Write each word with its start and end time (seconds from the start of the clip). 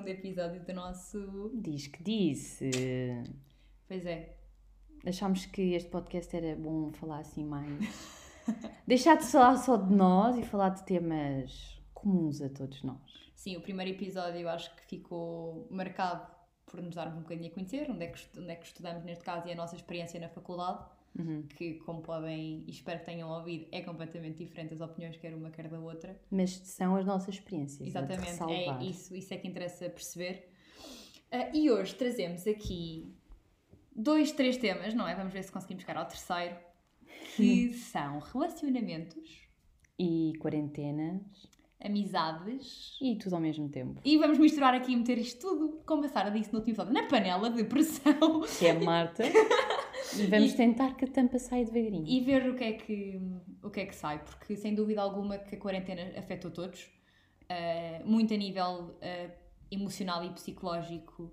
segundo 0.00 0.08
episódio 0.08 0.64
do 0.64 0.72
nosso. 0.72 1.50
Diz 1.54 1.86
que 1.86 2.02
disse. 2.02 2.70
Pois 3.86 4.06
é. 4.06 4.34
Achámos 5.04 5.46
que 5.46 5.74
este 5.74 5.90
podcast 5.90 6.34
era 6.34 6.56
bom 6.56 6.90
falar 6.92 7.18
assim 7.18 7.44
mais. 7.44 8.24
Deixar 8.86 9.16
de 9.16 9.24
falar 9.26 9.56
só 9.56 9.76
de 9.76 9.94
nós 9.94 10.38
e 10.38 10.42
falar 10.42 10.70
de 10.70 10.84
temas 10.84 11.82
comuns 11.92 12.40
a 12.40 12.48
todos 12.48 12.82
nós. 12.82 13.30
Sim, 13.34 13.56
o 13.56 13.60
primeiro 13.60 13.92
episódio 13.92 14.40
eu 14.40 14.48
acho 14.48 14.74
que 14.76 14.86
ficou 14.86 15.66
marcado 15.70 16.26
por 16.66 16.80
nos 16.80 16.94
darmos 16.94 17.18
um 17.18 17.22
bocadinho 17.22 17.50
a 17.50 17.54
conhecer, 17.54 17.90
onde 17.90 18.04
é 18.04 18.08
que, 18.08 18.38
onde 18.38 18.50
é 18.50 18.56
que 18.56 18.66
estudamos 18.66 19.04
neste 19.04 19.24
caso 19.24 19.48
e 19.48 19.52
a 19.52 19.54
nossa 19.54 19.76
experiência 19.76 20.18
na 20.18 20.28
faculdade, 20.28 20.82
Uhum. 21.18 21.42
que 21.42 21.74
como 21.80 22.00
podem 22.02 22.62
e 22.66 22.70
espero 22.70 23.00
que 23.00 23.04
tenham 23.06 23.28
ouvido, 23.30 23.66
é 23.72 23.82
completamente 23.82 24.38
diferente 24.38 24.74
as 24.74 24.80
opiniões, 24.80 25.16
quer 25.16 25.34
uma 25.34 25.50
quer 25.50 25.68
da 25.68 25.78
outra. 25.80 26.18
Mas 26.30 26.50
são 26.52 26.94
as 26.96 27.04
nossas 27.04 27.34
experiências. 27.34 27.80
é 27.82 27.88
Exatamente, 27.88 28.42
é 28.52 28.84
isso, 28.84 29.14
isso 29.16 29.34
é 29.34 29.36
que 29.36 29.48
interessa 29.48 29.90
perceber. 29.90 30.48
Ah, 31.32 31.50
e 31.52 31.70
hoje 31.70 31.94
trazemos 31.96 32.46
aqui 32.46 33.12
dois, 33.94 34.30
três 34.32 34.56
temas, 34.56 34.94
não 34.94 35.06
é? 35.06 35.14
Vamos 35.14 35.32
ver 35.32 35.42
se 35.42 35.50
conseguimos 35.52 35.82
chegar 35.82 35.96
ao 36.00 36.06
terceiro, 36.06 36.56
que 37.36 37.72
são 37.74 38.18
relacionamentos, 38.20 39.48
E 39.98 40.32
quarentenas. 40.40 41.20
amizades. 41.82 42.96
E 43.00 43.16
tudo 43.16 43.34
ao 43.34 43.40
mesmo 43.40 43.68
tempo. 43.68 44.00
E 44.04 44.16
vamos 44.16 44.38
misturar 44.38 44.74
aqui 44.74 44.92
e 44.92 44.96
meter 44.96 45.18
isto 45.18 45.40
tudo, 45.40 45.80
como 45.84 46.04
a 46.04 46.08
Sara 46.08 46.30
disse 46.30 46.52
no 46.52 46.58
último 46.60 46.72
episódio, 46.74 46.92
na 46.92 47.06
panela 47.08 47.50
de 47.50 47.64
pressão 47.64 48.40
Que 48.58 48.66
é 48.66 48.70
a 48.70 48.80
Marta. 48.80 49.24
e 50.18 50.26
vamos 50.26 50.54
tentar 50.54 50.96
que 50.96 51.04
a 51.04 51.08
tampa 51.08 51.38
saia 51.38 51.64
devagarinho. 51.64 52.06
e 52.06 52.20
ver 52.20 52.48
o 52.48 52.54
que 52.54 52.64
é 52.64 52.72
que, 52.72 53.20
o 53.62 53.70
que, 53.70 53.80
é 53.80 53.86
que 53.86 53.94
sai, 53.94 54.18
porque 54.24 54.56
sem 54.56 54.74
dúvida 54.74 55.00
alguma 55.02 55.38
que 55.38 55.56
a 55.56 55.58
quarentena 55.58 56.18
afetou 56.18 56.50
todos, 56.50 56.90
ah, 57.48 58.02
muito 58.04 58.32
a 58.34 58.36
nível 58.36 58.98
ah, 59.02 59.30
emocional 59.70 60.24
e 60.24 60.30
psicológico, 60.30 61.32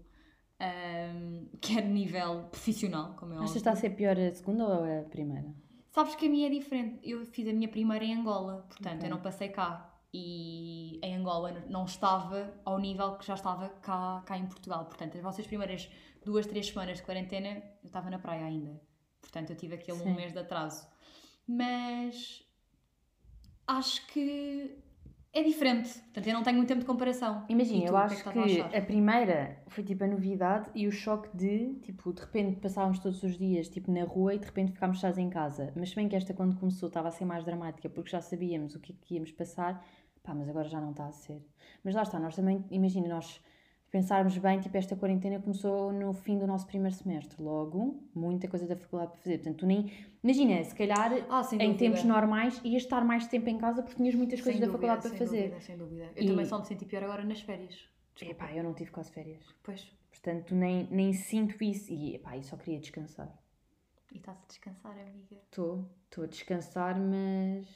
ah, 0.60 1.14
quer 1.62 1.84
a 1.84 1.88
nível 1.88 2.44
profissional, 2.52 3.16
como 3.16 3.34
é 3.34 3.38
Achas 3.38 3.52
que 3.52 3.58
está 3.58 3.72
a 3.72 3.76
ser 3.76 3.92
pior 3.92 4.18
a 4.20 4.32
segunda 4.34 4.66
ou 4.66 5.00
a 5.00 5.04
primeira? 5.04 5.54
Sabes 5.90 6.14
que 6.16 6.28
a 6.28 6.30
minha 6.30 6.46
é 6.48 6.50
diferente. 6.50 7.00
Eu 7.04 7.26
fiz 7.26 7.48
a 7.48 7.54
minha 7.54 7.68
primeira 7.68 8.06
em 8.06 8.14
Angola, 8.14 8.66
portanto 8.70 8.98
Ok. 8.98 9.08
eu 9.08 9.10
não 9.10 9.20
passei 9.22 9.50
cá. 9.50 9.94
E 10.14 11.00
em 11.04 11.16
Angola 11.16 11.66
não 11.70 11.86
estava 11.86 12.54
ao 12.64 12.80
nível 12.80 13.16
que 13.18 13.26
já 13.26 13.34
estava 13.34 13.70
cá, 13.82 14.24
cá 14.26 14.38
em 14.38 14.46
Portugal. 14.46 14.86
Portanto, 14.86 15.18
as 15.18 15.24
vossas 15.24 15.46
primeiras 15.46 15.90
duas, 16.28 16.46
três 16.46 16.68
semanas 16.68 16.98
de 16.98 17.04
quarentena, 17.04 17.50
eu 17.50 17.86
estava 17.86 18.10
na 18.10 18.20
praia 18.20 18.46
ainda. 18.46 18.80
Portanto, 19.22 19.50
eu 19.50 19.56
tive 19.56 19.76
aquele 19.76 19.98
Sim. 19.98 20.10
um 20.10 20.16
mês 20.16 20.32
de 20.32 20.40
atraso. 20.40 20.88
Mas 21.48 22.44
acho 23.66 24.06
que 24.08 24.78
é 25.34 25.44
diferente. 25.44 26.00
Portanto, 26.00 26.28
eu 26.28 26.34
não 26.34 26.44
tenho 26.44 26.58
muito 26.58 26.68
tempo 26.68 26.82
de 26.82 26.86
comparação. 26.86 27.46
Imagina, 27.48 27.86
tu, 27.86 27.92
eu 27.92 27.98
acho 27.98 28.30
é 28.30 28.34
que, 28.34 28.62
a 28.62 28.80
a 28.80 28.82
primeira 28.82 29.64
foi 29.68 29.84
tipo 29.84 30.04
a 30.04 30.08
novidade 30.08 30.70
e 30.74 30.88
o 30.88 30.92
choque 30.92 31.36
de, 31.36 31.76
tipo, 31.76 32.12
de 32.12 32.22
repente 32.22 32.60
passávamos 32.60 33.00
todos 33.00 33.22
os 33.24 33.38
dias 33.38 33.70
tipo 33.70 33.92
na 33.92 34.04
rua 34.04 34.36
e 34.36 34.40
de 34.40 34.46
repente 34.46 34.72
ficámos 34.72 34.98
fechados 34.98 35.18
em 35.18 35.30
casa. 35.30 35.72
Mas 35.76 35.94
bem 35.94 36.10
que 36.10 36.16
esta 36.16 36.34
quando 36.34 36.58
começou 36.58 36.88
estava 36.88 37.08
a 37.08 37.12
ser 37.12 37.26
mais 37.26 37.44
dramática 37.44 37.90
porque 37.90 38.10
já 38.10 38.22
sabíamos 38.22 38.76
o 38.76 38.80
que, 38.80 38.94
é 38.94 38.96
que 39.00 39.16
íamos 39.16 39.32
passar, 39.32 39.86
pá, 40.24 40.34
mas 40.34 40.50
agora 40.50 40.68
já 40.68 40.82
não 40.82 40.92
está 40.92 41.06
a 41.06 41.12
ser. 41.12 41.46
Mas 41.84 41.96
lá 41.96 42.04
está, 42.04 42.20
nós 42.20 42.36
também, 42.36 42.66
imagina, 42.72 43.08
nós 43.08 43.42
pensarmos 43.92 44.38
bem, 44.38 44.60
tipo, 44.60 44.76
esta 44.78 44.96
quarentena 44.96 45.40
começou 45.40 45.92
no 45.94 46.14
fim 46.14 46.38
do 46.38 46.46
nosso 46.46 46.68
primeiro 46.68 46.94
semestre, 46.96 47.42
logo, 47.42 48.04
muita 48.14 48.48
coisa 48.48 48.68
da 48.68 48.76
faculdade 48.76 49.12
para 49.12 49.20
fazer. 49.22 49.38
Portanto, 49.38 49.58
tu 49.60 49.66
nem, 49.66 49.92
imagina, 50.24 50.64
se 50.64 50.76
calhar 50.76 51.12
Ah, 51.30 51.42
em 51.54 51.58
dúvida. 51.58 51.78
tempos 51.78 52.04
normais 52.04 52.60
ias 52.64 52.84
estar 52.84 53.04
mais 53.06 53.28
tempo 53.28 53.50
em 53.50 53.58
casa 53.58 53.82
porque 53.82 53.98
tinhas 53.98 54.16
muitas 54.16 54.40
coisas 54.42 54.60
Sem 54.60 54.62
da 54.62 54.68
dúvida, 54.72 54.88
faculdade 54.94 55.02
para 55.02 55.10
sem 55.10 55.20
fazer. 55.28 55.44
Dúvida, 55.50 55.62
sem 55.62 55.78
dúvida. 55.78 56.12
Eu 56.16 56.24
E- 56.24 56.28
também 56.28 56.46
só 56.46 56.60
me 56.60 56.66
senti 56.66 56.86
pior 56.86 57.04
agora 57.04 57.24
nas 57.24 57.42
férias. 57.42 57.88
Desculpa. 58.16 58.44
Epá, 58.46 58.54
eu 58.56 58.64
não 58.64 58.74
tive 58.74 58.92
quase 58.92 59.12
férias. 59.12 59.44
Pois. 59.64 59.92
Portanto, 60.10 60.56
nem, 60.56 60.88
nem 60.92 61.14
sinto 61.14 61.64
isso. 61.64 61.92
E 61.94 62.16
epá, 62.16 62.36
eu 62.36 62.44
só 62.44 62.58
queria 62.58 62.80
descansar. 62.80 63.32
E 64.12 64.18
estás 64.18 64.38
a 64.42 64.46
descansar, 64.48 64.92
amiga. 64.94 65.36
Estou, 65.46 65.86
estou 66.06 66.24
a 66.24 66.28
descansar, 66.28 67.00
mas. 67.00 67.68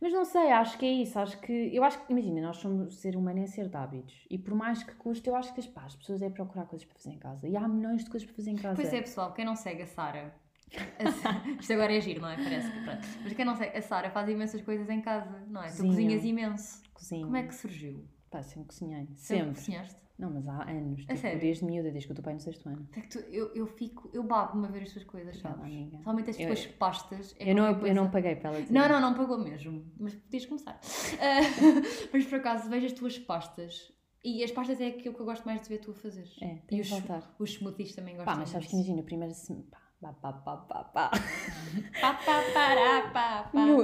Mas 0.00 0.12
não 0.12 0.24
sei, 0.24 0.50
acho 0.52 0.76
que 0.78 0.84
é 0.84 0.92
isso. 0.92 1.18
Acho 1.18 1.38
que. 1.40 1.52
Eu 1.74 1.82
acho 1.82 1.98
que, 2.04 2.12
imagina, 2.12 2.40
nós 2.40 2.56
somos 2.58 2.96
ser 3.00 3.16
humano 3.16 3.40
é 3.40 3.46
ser 3.46 3.68
de 3.68 3.76
hábitos. 3.76 4.26
E 4.30 4.36
por 4.38 4.54
mais 4.54 4.82
que 4.82 4.94
custe, 4.94 5.28
eu 5.28 5.34
acho 5.34 5.54
que 5.54 5.66
pá, 5.68 5.84
as 5.84 5.96
pessoas 5.96 6.20
é 6.22 6.28
procurar 6.28 6.66
coisas 6.66 6.86
para 6.86 6.96
fazer 6.96 7.10
em 7.10 7.18
casa. 7.18 7.48
E 7.48 7.56
há 7.56 7.66
milhões 7.66 8.04
de 8.04 8.10
coisas 8.10 8.26
para 8.26 8.36
fazer 8.36 8.50
em 8.50 8.56
casa. 8.56 8.74
Pois 8.76 8.92
é, 8.92 9.00
pessoal, 9.00 9.32
quem 9.32 9.44
não 9.44 9.56
segue 9.56 9.82
a 9.82 9.86
Sara. 9.86 10.34
Isto 11.60 11.72
agora 11.72 11.94
é 11.96 12.00
giro, 12.00 12.20
não 12.20 12.28
é? 12.28 12.36
Parece 12.36 12.70
que. 12.70 12.80
Pronto. 12.82 13.08
Mas 13.22 13.32
quem 13.32 13.44
não 13.44 13.54
segue, 13.54 13.76
a 13.78 13.82
Sara 13.82 14.10
faz 14.10 14.28
imensas 14.28 14.60
coisas 14.62 14.88
em 14.90 15.00
casa, 15.00 15.44
não 15.48 15.62
é? 15.62 15.66
Tu 15.68 15.76
Cozinha. 15.76 15.90
cozinhas 15.92 16.24
imenso. 16.24 16.82
Cozinho. 16.92 17.24
Como 17.24 17.36
é 17.36 17.42
que 17.44 17.54
surgiu? 17.54 18.04
Pá, 18.30 18.42
sempre 18.42 18.68
cozinhei. 18.68 19.06
Sempre 19.14 19.16
Sempre. 19.16 19.54
cozinhaste? 19.54 20.05
Não, 20.18 20.30
mas 20.30 20.48
há 20.48 20.62
anos. 20.70 21.02
Tipo, 21.02 21.16
sério? 21.18 21.40
desde 21.40 21.64
miúda, 21.64 21.90
desde 21.90 22.06
que 22.06 22.12
eu 22.12 22.14
estou 22.14 22.24
pai 22.24 22.34
no 22.34 22.40
sexto 22.40 22.66
ano. 22.68 22.88
É 22.96 23.00
que 23.02 23.08
tu- 23.08 23.18
eu, 23.30 23.54
eu 23.54 23.66
fico. 23.66 24.08
Eu 24.14 24.22
babo-me 24.22 24.66
a 24.66 24.70
ver 24.70 24.82
as 24.84 24.92
tuas 24.92 25.04
coisas, 25.04 25.36
Obrigada, 25.36 25.58
sabes? 25.58 25.74
amiga. 25.74 25.98
Somente 26.02 26.30
as 26.30 26.40
Eu- 26.40 26.46
tuas 26.46 26.66
pastas. 26.66 27.34
é 27.38 27.50
eu, 27.50 27.54
não, 27.54 27.64
qualquer 27.74 27.90
eu 27.90 27.94
não 27.94 28.02
coisa. 28.04 28.12
paguei 28.12 28.36
para 28.36 28.48
ela 28.50 28.60
dizer. 28.62 28.72
Não, 28.72 28.88
não, 28.88 29.00
não 29.00 29.14
pagou 29.14 29.38
mesmo. 29.38 29.84
Mas 29.98 30.14
podias 30.14 30.46
começar. 30.46 30.80
Ah, 31.20 31.40
mas 32.12 32.24
por 32.24 32.36
acaso, 32.38 32.70
vejo 32.70 32.86
as 32.86 32.92
tuas 32.92 33.18
pastas. 33.18 33.92
E 34.24 34.42
as 34.42 34.50
pastas 34.50 34.80
é 34.80 34.88
aquilo 34.88 35.14
que 35.14 35.20
eu 35.20 35.26
gosto 35.26 35.44
mais 35.44 35.60
de 35.60 35.68
ver 35.68 35.78
tu 35.78 35.90
a 35.92 35.94
fazer. 35.94 36.26
É, 36.40 36.54
E 36.54 36.58
tem 36.66 36.80
os, 36.80 36.88
voltar. 36.88 37.36
os 37.38 37.50
smoothies 37.54 37.94
também 37.94 38.14
gosto 38.16 38.24
Pá, 38.26 38.34
mas 38.36 38.48
sabes 38.48 38.66
que 38.68 38.74
imagina, 38.74 39.00
a 39.00 39.04
primeira 39.04 39.32
semana. 39.34 39.64
Pá, 39.70 39.78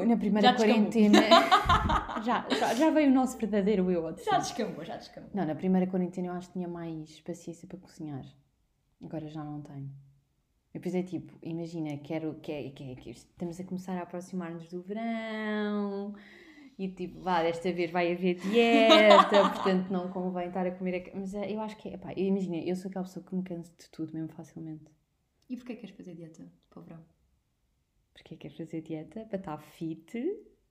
na 0.07 0.17
primeira 0.17 0.49
Já 0.49 0.55
quarentena. 0.55 1.21
já, 2.23 2.47
já, 2.51 2.75
já 2.75 2.91
veio 2.91 3.11
o 3.11 3.15
nosso 3.15 3.37
verdadeiro 3.39 3.91
eu. 3.91 4.13
de 4.13 4.25
Já 4.25 4.41
sempre. 4.41 4.65
descamou, 4.65 4.85
já 4.85 4.97
descamou. 4.97 5.31
Não, 5.35 5.45
na 5.45 5.55
primeira 5.55 5.87
quarentena 5.87 6.29
eu 6.29 6.33
acho 6.33 6.49
que 6.49 6.55
tinha 6.55 6.69
mais 6.69 7.21
paciência 7.21 7.67
para 7.67 7.79
cozinhar. 7.79 8.25
Agora 9.03 9.29
já 9.29 9.43
não 9.43 9.61
tenho. 9.63 9.91
Eu 10.73 10.81
pensei 10.81 11.03
tipo, 11.03 11.37
imagina, 11.43 11.97
quero. 11.99 12.35
Que, 12.43 12.71
que, 12.71 12.97
que, 12.97 13.11
estamos 13.11 13.61
a 13.61 13.65
começar 13.65 13.99
a 13.99 14.03
aproximar-nos 14.03 14.69
do 14.69 14.83
verão. 14.83 16.15
E 16.79 16.89
tipo, 16.89 17.21
vá, 17.21 17.43
desta 17.43 17.71
vez 17.73 17.91
vai 17.91 18.13
haver 18.13 18.37
dieta, 18.37 19.29
portanto 19.53 19.91
não 19.91 20.09
convém 20.11 20.49
estar 20.49 20.67
a 20.67 20.71
comer. 20.71 21.13
A... 21.13 21.19
Mas 21.19 21.35
eh, 21.35 21.53
eu 21.53 21.61
acho 21.61 21.77
que 21.77 21.91
é. 21.91 21.97
Pá, 21.99 22.13
imagina, 22.17 22.57
eu 22.57 22.75
sou 22.75 22.89
aquela 22.89 23.05
pessoa 23.05 23.25
que 23.25 23.35
me 23.35 23.43
canso 23.43 23.73
de 23.79 23.91
tudo 23.91 24.13
mesmo 24.15 24.29
facilmente. 24.31 24.91
E 25.53 25.57
porquê 25.59 25.77
queres 25.77 25.95
fazer 25.95 26.15
dieta 26.15 26.51
para 26.71 26.81
o 26.81 26.83
verão? 26.83 27.05
Porque 28.15 28.37
quer 28.37 28.51
fazer 28.53 28.81
dieta 28.81 29.27
para 29.27 29.39
estar 29.39 29.59
fit, 29.59 30.11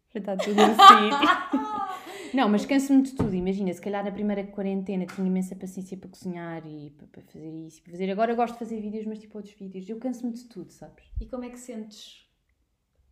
para 0.09 0.19
estar 0.19 0.37
tudo 0.37 0.55
no 0.55 0.73
sítio. 0.73 2.33
Não, 2.33 2.49
mas 2.49 2.65
canso-me 2.65 3.03
de 3.03 3.13
tudo. 3.13 3.35
Imagina, 3.35 3.71
se 3.71 3.79
calhar 3.79 4.03
na 4.03 4.11
primeira 4.11 4.43
quarentena 4.43 5.05
tinha 5.05 5.27
imensa 5.27 5.55
paciência 5.55 5.95
para 5.95 6.09
cozinhar 6.09 6.65
e 6.65 6.89
para, 6.97 7.05
para 7.05 7.21
fazer 7.21 7.51
isso 7.51 7.77
e 7.77 7.81
para 7.83 7.91
fazer. 7.91 8.09
Agora 8.09 8.31
eu 8.31 8.35
gosto 8.35 8.53
de 8.53 8.59
fazer 8.59 8.81
vídeos, 8.81 9.05
mas 9.05 9.19
tipo 9.19 9.37
outros 9.37 9.53
vídeos. 9.53 9.87
Eu 9.87 9.99
canso-me 9.99 10.33
de 10.33 10.45
tudo, 10.45 10.71
sabes? 10.71 11.05
E 11.21 11.27
como 11.27 11.43
é 11.43 11.51
que 11.51 11.59
sentes 11.59 12.27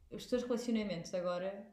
os 0.10 0.26
teus 0.26 0.42
relacionamentos 0.42 1.14
agora? 1.14 1.68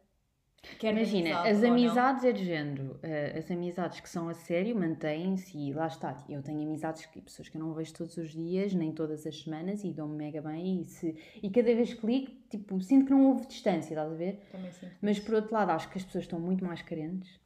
Quer 0.78 0.92
Imagina, 0.92 1.28
amizade 1.40 1.48
as 1.48 1.62
amizades 1.64 2.24
é 2.24 2.32
de 2.32 2.44
género. 2.44 2.98
eh, 3.02 3.34
as 3.38 3.50
amizades 3.50 4.00
que 4.00 4.08
são 4.08 4.28
a 4.28 4.34
sério 4.34 4.76
mantêm-se 4.76 5.56
e 5.56 5.72
lá 5.72 5.86
está. 5.86 6.24
Eu 6.28 6.42
tenho 6.42 6.62
amizades 6.62 7.06
que 7.06 7.20
pessoas 7.20 7.48
que 7.48 7.56
eu 7.56 7.60
não 7.60 7.72
vejo 7.72 7.94
todos 7.94 8.16
os 8.16 8.30
dias, 8.32 8.74
nem 8.74 8.92
todas 8.92 9.26
as 9.26 9.40
semanas 9.42 9.84
e 9.84 9.92
dão-me 9.92 10.16
mega 10.16 10.42
bem. 10.42 10.82
E, 10.82 10.84
se, 10.84 11.16
e 11.42 11.48
cada 11.50 11.74
vez 11.74 11.94
que 11.94 12.04
ligo, 12.06 12.32
tipo, 12.50 12.80
sinto 12.80 13.06
que 13.06 13.10
não 13.12 13.28
houve 13.28 13.46
distância, 13.46 13.90
estás 13.94 14.10
a 14.12 14.14
ver? 14.14 14.40
Também 14.50 14.72
sinto. 14.72 14.92
Mas 15.00 15.18
por 15.20 15.34
outro 15.36 15.54
lado, 15.54 15.70
acho 15.70 15.88
que 15.88 15.98
as 15.98 16.04
pessoas 16.04 16.24
estão 16.24 16.40
muito 16.40 16.64
mais 16.64 16.82
carentes. 16.82 17.40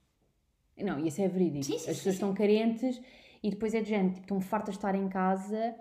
Não, 0.78 0.98
isso 1.06 1.20
é 1.20 1.28
verídico. 1.28 1.64
Sim, 1.64 1.78
sim, 1.78 1.90
as 1.90 1.96
pessoas 1.98 2.02
sim. 2.02 2.10
estão 2.10 2.34
carentes 2.34 3.00
e 3.42 3.50
depois 3.50 3.74
é 3.74 3.80
de 3.82 3.88
gente, 3.90 4.14
tipo, 4.14 4.22
estão 4.22 4.40
fartas 4.40 4.74
de 4.74 4.78
estar 4.78 4.94
em 4.94 5.08
casa 5.08 5.74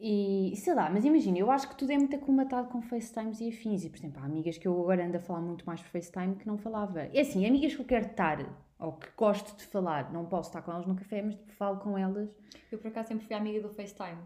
e 0.00 0.56
sei 0.56 0.74
lá, 0.74 0.88
mas 0.88 1.04
imagina, 1.04 1.38
eu 1.38 1.50
acho 1.50 1.68
que 1.68 1.76
tudo 1.76 1.92
é 1.92 1.98
muito 1.98 2.16
aclimatado 2.16 2.68
com 2.68 2.80
FaceTimes 2.80 3.40
e 3.40 3.48
afins. 3.48 3.84
E 3.84 3.90
por 3.90 3.98
exemplo, 3.98 4.22
há 4.22 4.24
amigas 4.24 4.56
que 4.56 4.66
eu 4.66 4.80
agora 4.80 5.04
ando 5.04 5.18
a 5.18 5.20
falar 5.20 5.40
muito 5.40 5.66
mais 5.66 5.82
por 5.82 5.90
FaceTime 5.90 6.36
que 6.36 6.46
não 6.46 6.56
falava. 6.56 7.00
É 7.12 7.20
assim, 7.20 7.46
amigas 7.46 7.74
que 7.74 7.80
eu 7.80 7.84
quero 7.84 8.06
estar 8.06 8.38
ou 8.78 8.92
que 8.92 9.08
gosto 9.14 9.54
de 9.56 9.66
falar, 9.66 10.10
não 10.10 10.24
posso 10.24 10.48
estar 10.48 10.62
com 10.62 10.72
elas 10.72 10.86
no 10.86 10.94
café, 10.94 11.20
mas 11.20 11.34
tipo, 11.34 11.52
falo 11.52 11.78
com 11.80 11.98
elas. 11.98 12.34
Eu 12.72 12.78
por 12.78 12.88
acaso 12.88 13.08
sempre 13.08 13.26
fui 13.26 13.36
amiga 13.36 13.60
do 13.60 13.68
FaceTime. 13.74 14.18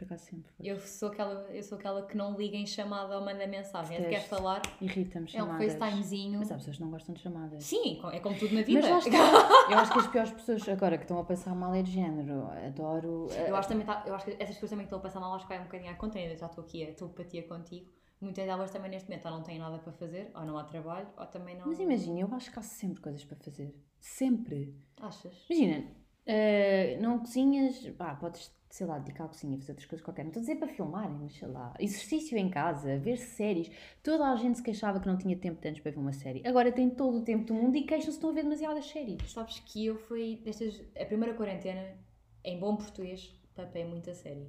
Por 0.00 0.06
acaso 0.06 0.24
sempre. 0.30 0.50
foi. 0.56 0.66
Eu 0.66 0.80
sou 0.80 1.10
aquela, 1.10 1.32
eu 1.50 1.62
sou 1.62 1.76
aquela 1.76 2.06
que 2.06 2.16
não 2.16 2.34
liga 2.34 2.56
em 2.56 2.66
chamada 2.66 3.18
ou 3.18 3.22
manda 3.22 3.46
mensagem. 3.46 3.98
É 3.98 4.00
de 4.00 4.08
quer 4.08 4.22
falar, 4.26 4.62
Irrita-me 4.80 5.26
é 5.26 5.42
um 5.42 5.46
chamadas. 5.46 5.74
FaceTimezinho. 5.74 6.38
Mas 6.38 6.50
há 6.50 6.54
pessoas 6.54 6.76
que 6.76 6.82
não 6.82 6.90
gostam 6.90 7.14
de 7.14 7.20
chamadas. 7.20 7.62
Sim, 7.64 8.00
é 8.10 8.18
como 8.20 8.38
tudo 8.38 8.54
na 8.54 8.62
vida. 8.62 8.80
Mas 8.88 9.04
está. 9.06 9.18
Eu 9.70 9.78
acho 9.78 9.92
que 9.92 9.98
as 9.98 10.06
piores 10.06 10.30
pessoas 10.32 10.66
agora 10.70 10.96
que 10.96 11.04
estão 11.04 11.18
a 11.18 11.24
passar 11.24 11.54
mal 11.54 11.74
é 11.74 11.82
de 11.82 11.90
género. 11.90 12.46
Adoro. 12.66 13.28
Eu 13.46 13.54
acho, 13.56 13.68
também 13.68 13.84
tá- 13.84 14.02
eu 14.06 14.14
acho 14.14 14.24
que 14.24 14.30
essas 14.38 14.54
pessoas 14.54 14.70
também 14.70 14.86
que 14.86 14.94
estão 14.94 14.98
a 15.00 15.02
passar 15.02 15.20
mal, 15.20 15.34
acho 15.34 15.44
que 15.46 15.52
vai 15.52 15.60
um 15.60 15.64
bocadinho 15.64 15.90
à 15.90 15.94
conta, 15.96 16.18
ainda 16.18 16.34
já 16.34 16.46
estou 16.46 16.64
aqui 16.64 16.82
a 16.88 16.94
telepatia 16.94 17.42
contigo. 17.42 17.90
Muitas 18.22 18.46
delas 18.46 18.70
também 18.70 18.90
neste 18.90 19.06
momento 19.08 19.26
ou 19.26 19.30
não 19.32 19.42
têm 19.42 19.58
nada 19.58 19.78
para 19.78 19.92
fazer, 19.92 20.30
ou 20.34 20.46
não 20.46 20.56
há 20.56 20.64
trabalho, 20.64 21.08
ou 21.16 21.26
também 21.26 21.56
não. 21.58 21.66
Mas 21.66 21.78
imagina, 21.78 22.20
eu 22.20 22.34
acho 22.34 22.50
que 22.50 22.58
há 22.58 22.62
sempre 22.62 23.02
coisas 23.02 23.22
para 23.24 23.36
fazer. 23.36 23.74
Sempre. 23.98 24.74
Achas? 24.98 25.34
Imagina, 25.50 25.84
eh, 26.32 26.96
não 27.00 27.18
cozinhas, 27.18 27.88
pá, 27.98 28.14
podes, 28.14 28.52
sei 28.70 28.86
lá, 28.86 28.98
dedicar 29.00 29.24
à 29.24 29.28
cozinha, 29.28 29.58
fazer 29.58 29.72
outras 29.72 29.88
coisas 29.88 30.04
qualquer. 30.04 30.22
Não 30.22 30.28
estou 30.28 30.40
a 30.40 30.44
dizer 30.44 30.56
para 30.56 30.68
filmarem, 30.68 31.16
mas 31.20 31.34
sei 31.34 31.48
lá. 31.48 31.74
Exercício 31.80 32.38
em 32.38 32.48
casa, 32.48 32.96
ver 32.98 33.16
séries. 33.16 33.68
Toda 34.00 34.30
a 34.30 34.36
gente 34.36 34.58
se 34.58 34.62
queixava 34.62 35.00
que 35.00 35.08
não 35.08 35.18
tinha 35.18 35.36
tempo 35.36 35.60
de 35.60 35.68
antes 35.68 35.82
para 35.82 35.90
ver 35.90 35.98
uma 35.98 36.12
série. 36.12 36.46
Agora 36.46 36.70
tem 36.70 36.88
todo 36.88 37.18
o 37.18 37.24
tempo 37.24 37.46
do 37.46 37.54
mundo 37.54 37.76
e 37.76 37.82
queixam-se 37.82 38.10
que 38.10 38.14
estão 38.14 38.30
a 38.30 38.32
ver 38.32 38.44
demasiadas 38.44 38.86
séries. 38.86 39.18
Sabes 39.28 39.58
que 39.58 39.86
eu 39.86 39.96
fui 39.96 40.40
destas. 40.44 40.80
A 41.00 41.04
primeira 41.04 41.34
quarentena 41.34 41.96
em 42.44 42.60
bom 42.60 42.76
português, 42.76 43.34
papei 43.56 43.84
muito 43.84 44.08
a 44.08 44.14
sério. 44.14 44.48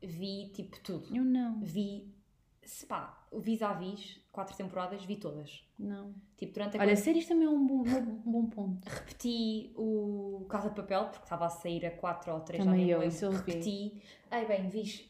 Vi, 0.00 0.52
tipo, 0.54 0.78
tudo. 0.84 1.08
Eu 1.12 1.24
não. 1.24 1.60
Vi, 1.62 2.14
se 2.64 2.86
pá, 2.86 3.26
vis-à-vis, 3.32 4.20
quatro 4.30 4.56
temporadas, 4.56 5.04
vi 5.04 5.16
todas. 5.16 5.66
Não. 5.78 6.14
Tipo, 6.36 6.54
durante 6.54 6.76
a 6.76 6.80
Olha, 6.80 6.90
quar- 6.94 6.96
séries 7.02 7.26
também 7.26 7.46
é 7.46 7.50
um 7.50 7.66
bom, 7.66 7.82
um 7.82 8.30
bom 8.32 8.46
ponto. 8.46 8.84
repeti 8.88 9.72
o 9.76 10.46
Casa 10.48 10.70
de 10.70 10.76
Papel, 10.76 11.06
porque 11.06 11.24
estava 11.24 11.46
a 11.46 11.48
sair 11.50 11.84
a 11.86 11.90
4 11.90 12.32
ou 12.32 12.40
3 12.40 12.64
Também 12.64 12.86
já 12.86 12.92
eu, 12.92 13.02
isso 13.02 13.24
eu. 13.24 13.30
Repeti. 13.32 14.00
Ai 14.30 14.46
bem, 14.46 14.68
vis, 14.68 15.08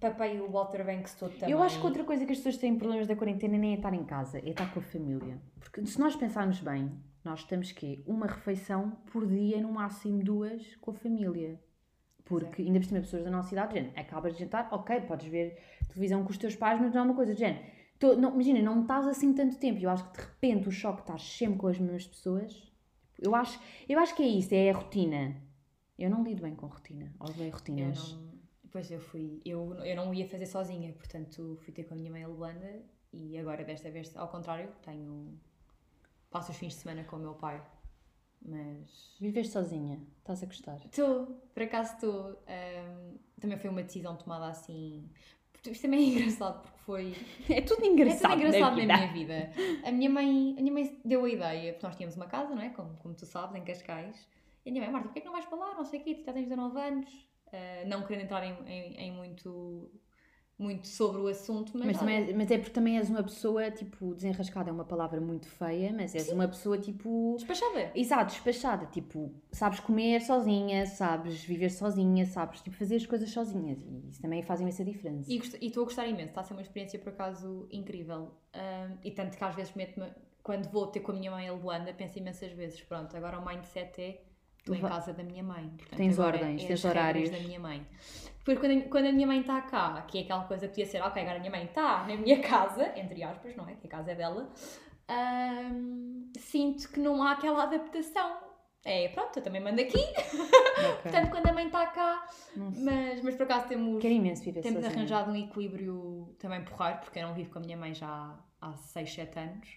papei 0.00 0.40
o 0.40 0.50
Walter 0.50 0.84
Banks 0.84 1.14
todo 1.14 1.32
também. 1.34 1.50
Eu 1.50 1.62
acho 1.62 1.80
que 1.80 1.86
outra 1.86 2.04
coisa 2.04 2.24
que 2.24 2.32
as 2.32 2.38
pessoas 2.38 2.56
têm 2.56 2.76
problemas 2.78 3.06
da 3.06 3.16
quarentena 3.16 3.58
nem 3.58 3.72
é 3.72 3.76
estar 3.76 3.92
em 3.92 4.04
casa, 4.04 4.38
é 4.38 4.50
estar 4.50 4.72
com 4.72 4.78
a 4.80 4.82
família. 4.82 5.40
Porque 5.58 5.84
se 5.84 5.98
nós 5.98 6.14
pensarmos 6.16 6.60
bem, 6.60 6.92
nós 7.24 7.40
estamos 7.40 7.72
que 7.72 8.02
uma 8.06 8.26
refeição 8.26 8.90
por 9.12 9.26
dia, 9.26 9.60
no 9.60 9.72
máximo 9.72 10.22
duas, 10.22 10.76
com 10.76 10.92
a 10.92 10.94
família. 10.94 11.60
Porque 12.24 12.62
ainda 12.62 12.78
por 12.78 12.86
cima 12.86 13.00
pessoas 13.00 13.24
da 13.24 13.30
nossa 13.30 13.52
idade, 13.54 13.74
gente, 13.74 13.98
acabas 13.98 14.34
de 14.34 14.40
jantar, 14.40 14.68
ok, 14.70 15.00
podes 15.00 15.26
ver 15.28 15.58
televisão 15.88 16.22
com 16.24 16.30
os 16.30 16.38
teus 16.38 16.54
pais, 16.56 16.80
mas 16.80 16.92
não 16.94 17.00
é 17.00 17.04
uma 17.04 17.14
coisa, 17.14 17.34
gente. 17.34 17.60
Tô, 17.98 18.14
não, 18.16 18.32
imagina, 18.34 18.62
não 18.62 18.82
estás 18.82 19.06
assim 19.06 19.32
tanto 19.34 19.56
tempo. 19.58 19.80
Eu 19.80 19.90
acho 19.90 20.08
que 20.10 20.18
de 20.18 20.24
repente 20.26 20.68
o 20.68 20.72
choque 20.72 21.00
estar 21.00 21.18
sempre 21.18 21.58
com 21.58 21.66
as 21.66 21.78
mesmas 21.78 22.06
pessoas. 22.06 22.72
Eu 23.18 23.34
acho, 23.34 23.60
eu 23.88 23.98
acho 23.98 24.14
que 24.14 24.22
é 24.22 24.28
isso, 24.28 24.54
é 24.54 24.70
a 24.70 24.74
rotina. 24.74 25.36
Eu 25.98 26.08
não 26.08 26.22
lido 26.22 26.42
bem 26.42 26.54
com 26.54 26.66
rotina. 26.66 27.12
Odeio 27.18 27.48
Eu 27.48 27.52
rotinas. 27.52 28.12
não, 28.12 28.38
pois 28.70 28.88
eu 28.90 29.00
fui, 29.00 29.40
eu, 29.44 29.74
eu 29.84 29.96
não 29.96 30.14
ia 30.14 30.28
fazer 30.28 30.46
sozinha, 30.46 30.92
portanto 30.92 31.58
fui 31.64 31.72
ter 31.72 31.82
com 31.84 31.94
a 31.94 31.96
minha 31.96 32.10
mãe 32.12 32.22
a 32.22 32.28
Luanda 32.28 32.80
e 33.12 33.36
agora 33.36 33.64
desta 33.64 33.90
vez, 33.90 34.16
ao 34.16 34.28
contrário, 34.28 34.70
tenho. 34.82 35.36
Passo 36.30 36.52
os 36.52 36.58
fins 36.58 36.74
de 36.74 36.80
semana 36.80 37.02
com 37.04 37.16
o 37.16 37.18
meu 37.18 37.34
pai. 37.34 37.60
Mas. 38.40 39.16
Vives 39.20 39.48
sozinha, 39.50 40.00
estás 40.18 40.42
a 40.42 40.46
gostar. 40.46 40.76
Estou, 40.84 41.26
por 41.52 41.62
acaso 41.64 41.94
estou. 41.94 42.42
ahm, 42.46 43.16
também 43.40 43.58
foi 43.58 43.70
uma 43.70 43.82
decisão 43.82 44.16
tomada 44.16 44.46
assim. 44.46 45.10
Isto 45.66 45.82
também 45.82 46.00
é 46.00 46.02
engraçado 46.18 46.62
porque 46.62 46.78
foi. 46.78 47.14
É 47.50 47.60
tudo 47.60 47.84
É 47.84 47.86
engraçado, 47.86 48.32
tudo 48.32 48.46
engraçado 48.46 48.76
na 48.76 48.96
minha 48.96 49.12
vida. 49.12 49.52
A 49.84 49.92
minha, 49.92 50.10
mãe, 50.10 50.54
a 50.58 50.60
minha 50.60 50.72
mãe 50.72 51.00
deu 51.04 51.24
a 51.24 51.28
ideia, 51.28 51.72
porque 51.72 51.86
nós 51.86 51.96
tínhamos 51.96 52.16
uma 52.16 52.26
casa, 52.26 52.54
não 52.54 52.62
é? 52.62 52.70
Como, 52.70 52.96
como 52.96 53.14
tu 53.14 53.26
sabes, 53.26 53.54
em 53.56 53.64
Cascais. 53.64 54.28
E 54.64 54.70
a 54.70 54.72
minha 54.72 54.84
mãe, 54.84 54.92
Marta, 54.92 55.08
porquê 55.08 55.18
é 55.18 55.22
que 55.22 55.26
não 55.26 55.32
vais 55.32 55.46
para 55.46 55.58
lá? 55.58 55.74
Não 55.74 55.84
sei 55.84 56.00
o 56.00 56.04
quê, 56.04 56.14
tu 56.14 56.24
já 56.24 56.32
tens 56.32 56.48
19 56.48 56.78
anos. 56.78 57.28
Ah, 57.52 57.84
não 57.86 58.02
querendo 58.02 58.24
entrar 58.24 58.44
em, 58.44 58.54
em, 58.66 58.96
em 58.96 59.12
muito, 59.12 59.90
muito 60.58 60.88
sobre 60.88 61.20
o 61.20 61.28
assunto, 61.28 61.72
mas. 61.76 61.86
Mas, 61.86 61.98
também, 61.98 62.30
é- 62.30 62.34
mas 62.34 62.50
é 62.50 62.58
porque 62.58 62.72
também 62.72 62.98
és 62.98 63.08
uma 63.08 63.22
pessoa, 63.22 63.70
tipo, 63.70 64.14
desenrascada 64.14 64.70
é 64.70 64.72
uma 64.72 64.84
palavra 64.84 65.20
muito 65.20 65.46
feia, 65.46 65.92
mas 65.92 66.14
és 66.14 66.28
uma 66.30 66.48
pessoa, 66.48 66.76
tipo... 66.76 67.34
Despachada. 67.38 67.92
Exato, 67.94 68.32
despachada, 68.32 68.86
tipo, 68.86 69.32
sabes 69.52 69.78
comer 69.80 70.20
sozinha, 70.20 70.84
sabes 70.86 71.44
viver 71.44 71.70
sozinha, 71.70 72.26
sabes, 72.26 72.60
tipo, 72.60 72.76
fazer 72.76 72.96
as 72.96 73.06
coisas 73.06 73.30
sozinhas 73.30 73.80
e 73.82 74.08
isso 74.08 74.20
também 74.20 74.42
faz 74.42 74.60
imensa 74.60 74.84
diferença. 74.84 75.32
E 75.32 75.38
estou 75.38 75.82
a 75.82 75.84
gostar 75.84 76.06
imenso, 76.08 76.30
está 76.30 76.40
a 76.40 76.44
ser 76.44 76.54
uma 76.54 76.62
experiência 76.62 76.98
por 76.98 77.10
acaso 77.10 77.68
incrível. 77.70 78.32
Ahm, 78.52 78.96
e 79.04 79.10
tanto 79.12 79.36
que 79.38 79.44
às 79.44 79.54
vezes 79.54 79.72
meto-me, 79.74 80.08
quando 80.42 80.68
vou 80.70 80.86
ter 80.88 81.00
com 81.00 81.12
a 81.12 81.14
minha 81.14 81.30
mãe 81.30 81.46
a 81.48 81.52
Luanda, 81.52 81.92
penso 81.92 82.18
imensas 82.18 82.50
vezes: 82.52 82.80
pronto, 82.80 83.16
agora 83.16 83.38
o 83.38 83.46
mindset 83.46 84.00
é. 84.00 84.20
Estou 84.74 84.88
em 84.88 84.92
casa 84.92 85.12
da 85.12 85.22
minha 85.22 85.42
mãe. 85.42 85.68
Portanto, 85.76 85.96
Tens 85.98 86.18
ordens, 86.18 86.62
é 86.62 86.66
tens 86.66 86.84
horários. 86.84 87.30
da 87.30 87.38
minha 87.38 87.60
mãe. 87.60 87.86
Depois, 88.38 88.58
quando 88.58 88.78
a, 88.78 88.88
quando 88.88 89.06
a 89.06 89.12
minha 89.12 89.26
mãe 89.26 89.40
está 89.40 89.60
cá, 89.62 90.02
que 90.08 90.18
é 90.18 90.20
aquela 90.22 90.44
coisa 90.44 90.66
que 90.66 90.72
podia 90.74 90.86
ser, 90.86 91.02
ok, 91.02 91.20
agora 91.22 91.36
a 91.36 91.40
minha 91.40 91.50
mãe 91.50 91.64
está 91.64 92.06
na 92.06 92.16
minha 92.16 92.40
casa, 92.42 92.92
entre 92.98 93.22
aspas, 93.22 93.54
não 93.56 93.68
é? 93.68 93.74
Que 93.74 93.86
a 93.86 93.90
casa 93.90 94.12
é 94.12 94.14
dela, 94.14 94.50
ahm, 95.08 96.30
sinto 96.38 96.88
que 96.90 97.00
não 97.00 97.22
há 97.22 97.32
aquela 97.32 97.64
adaptação. 97.64 98.38
É, 98.84 99.08
pronto, 99.08 99.36
eu 99.38 99.42
também 99.42 99.60
mando 99.60 99.80
aqui. 99.80 99.98
Ok. 99.98 101.02
Portanto, 101.02 101.30
quando 101.30 101.46
a 101.48 101.52
mãe 101.52 101.66
está 101.66 101.86
cá, 101.88 102.26
mas, 102.56 103.22
mas 103.22 103.34
por 103.34 103.42
acaso 103.42 103.68
temos. 103.68 104.00
Quero 104.00 104.14
imenso 104.14 104.42
viver 104.44 104.62
Temos 104.62 104.80
sozinha. 104.82 104.96
arranjado 104.98 105.30
um 105.30 105.36
equilíbrio 105.36 106.34
também 106.38 106.64
porreiro, 106.64 106.98
porque 107.00 107.18
eu 107.18 107.26
não 107.26 107.34
vivo 107.34 107.50
com 107.50 107.58
a 107.58 107.62
minha 107.62 107.76
mãe 107.76 107.92
já 107.94 108.34
há 108.60 108.72
6, 108.76 109.12
7 109.12 109.38
anos. 109.38 109.68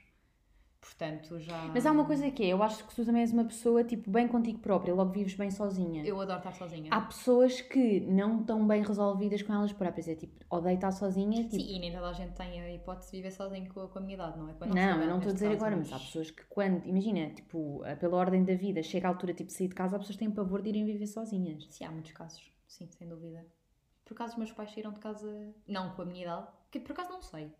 Portanto, 0.81 1.39
já. 1.39 1.71
Mas 1.73 1.85
há 1.85 1.91
uma 1.91 2.05
coisa 2.05 2.29
que 2.31 2.43
é, 2.43 2.47
eu 2.47 2.61
acho 2.63 2.85
que 2.87 2.95
tu 2.95 3.05
também 3.05 3.21
és 3.21 3.31
uma 3.31 3.45
pessoa, 3.45 3.83
tipo, 3.83 4.09
bem 4.09 4.27
contigo 4.27 4.57
própria, 4.59 4.93
logo 4.95 5.11
vives 5.11 5.35
bem 5.35 5.51
sozinha. 5.51 6.03
Eu 6.03 6.19
adoro 6.19 6.39
estar 6.39 6.51
sozinha. 6.53 6.91
Há 6.91 7.01
pessoas 7.01 7.61
que 7.61 7.99
não 8.01 8.41
estão 8.41 8.67
bem 8.67 8.81
resolvidas 8.83 9.43
com 9.43 9.53
elas 9.53 9.71
próprias, 9.71 10.07
é 10.07 10.15
tipo, 10.15 10.43
odeio 10.49 10.75
estar 10.75 10.91
sozinha, 10.91 11.43
tipo, 11.43 11.55
Sim, 11.55 11.75
e 11.75 11.79
nem 11.79 11.91
toda 11.93 12.09
a 12.09 12.13
gente 12.13 12.33
tem 12.33 12.59
a 12.61 12.73
hipótese 12.73 13.11
de 13.11 13.17
viver 13.17 13.31
sozinho 13.31 13.71
com, 13.71 13.81
a- 13.81 13.87
com 13.87 13.99
a 13.99 14.01
minha 14.01 14.15
idade, 14.15 14.37
não 14.39 14.49
é? 14.49 14.53
Não, 14.59 14.75
idade, 14.75 15.01
eu 15.03 15.07
não 15.07 15.17
estou 15.17 15.29
a 15.29 15.33
dizer 15.33 15.45
caso, 15.49 15.57
agora, 15.57 15.75
mas 15.77 15.93
há 15.93 15.99
pessoas 15.99 16.31
que 16.31 16.43
quando, 16.49 16.85
imagina, 16.87 17.29
tipo, 17.29 17.85
eh, 17.85 17.95
pela 17.95 18.17
ordem 18.17 18.43
da 18.43 18.55
vida, 18.55 18.81
chega 18.81 19.07
a 19.07 19.11
altura 19.11 19.33
tipo, 19.35 19.47
de 19.49 19.53
sair 19.53 19.67
de 19.67 19.75
casa, 19.75 19.95
há 19.95 19.99
pessoas 19.99 20.15
que 20.15 20.25
têm 20.25 20.31
pavor 20.33 20.63
de 20.63 20.69
irem 20.69 20.83
viver 20.83 21.05
sozinhas. 21.07 21.63
Sim, 21.69 21.85
há 21.85 21.91
muitos 21.91 22.11
casos, 22.11 22.51
sim, 22.67 22.87
sem 22.89 23.07
dúvida. 23.07 23.45
Por 24.03 24.15
acaso 24.15 24.33
os 24.33 24.37
meus 24.39 24.51
pais 24.51 24.71
saíram 24.71 24.91
de 24.91 24.99
casa, 24.99 25.53
não 25.67 25.91
com 25.93 26.01
a 26.01 26.05
minha 26.05 26.23
idade, 26.23 26.47
que 26.71 26.79
por 26.79 26.91
acaso 26.93 27.11
não 27.11 27.21
sei. 27.21 27.51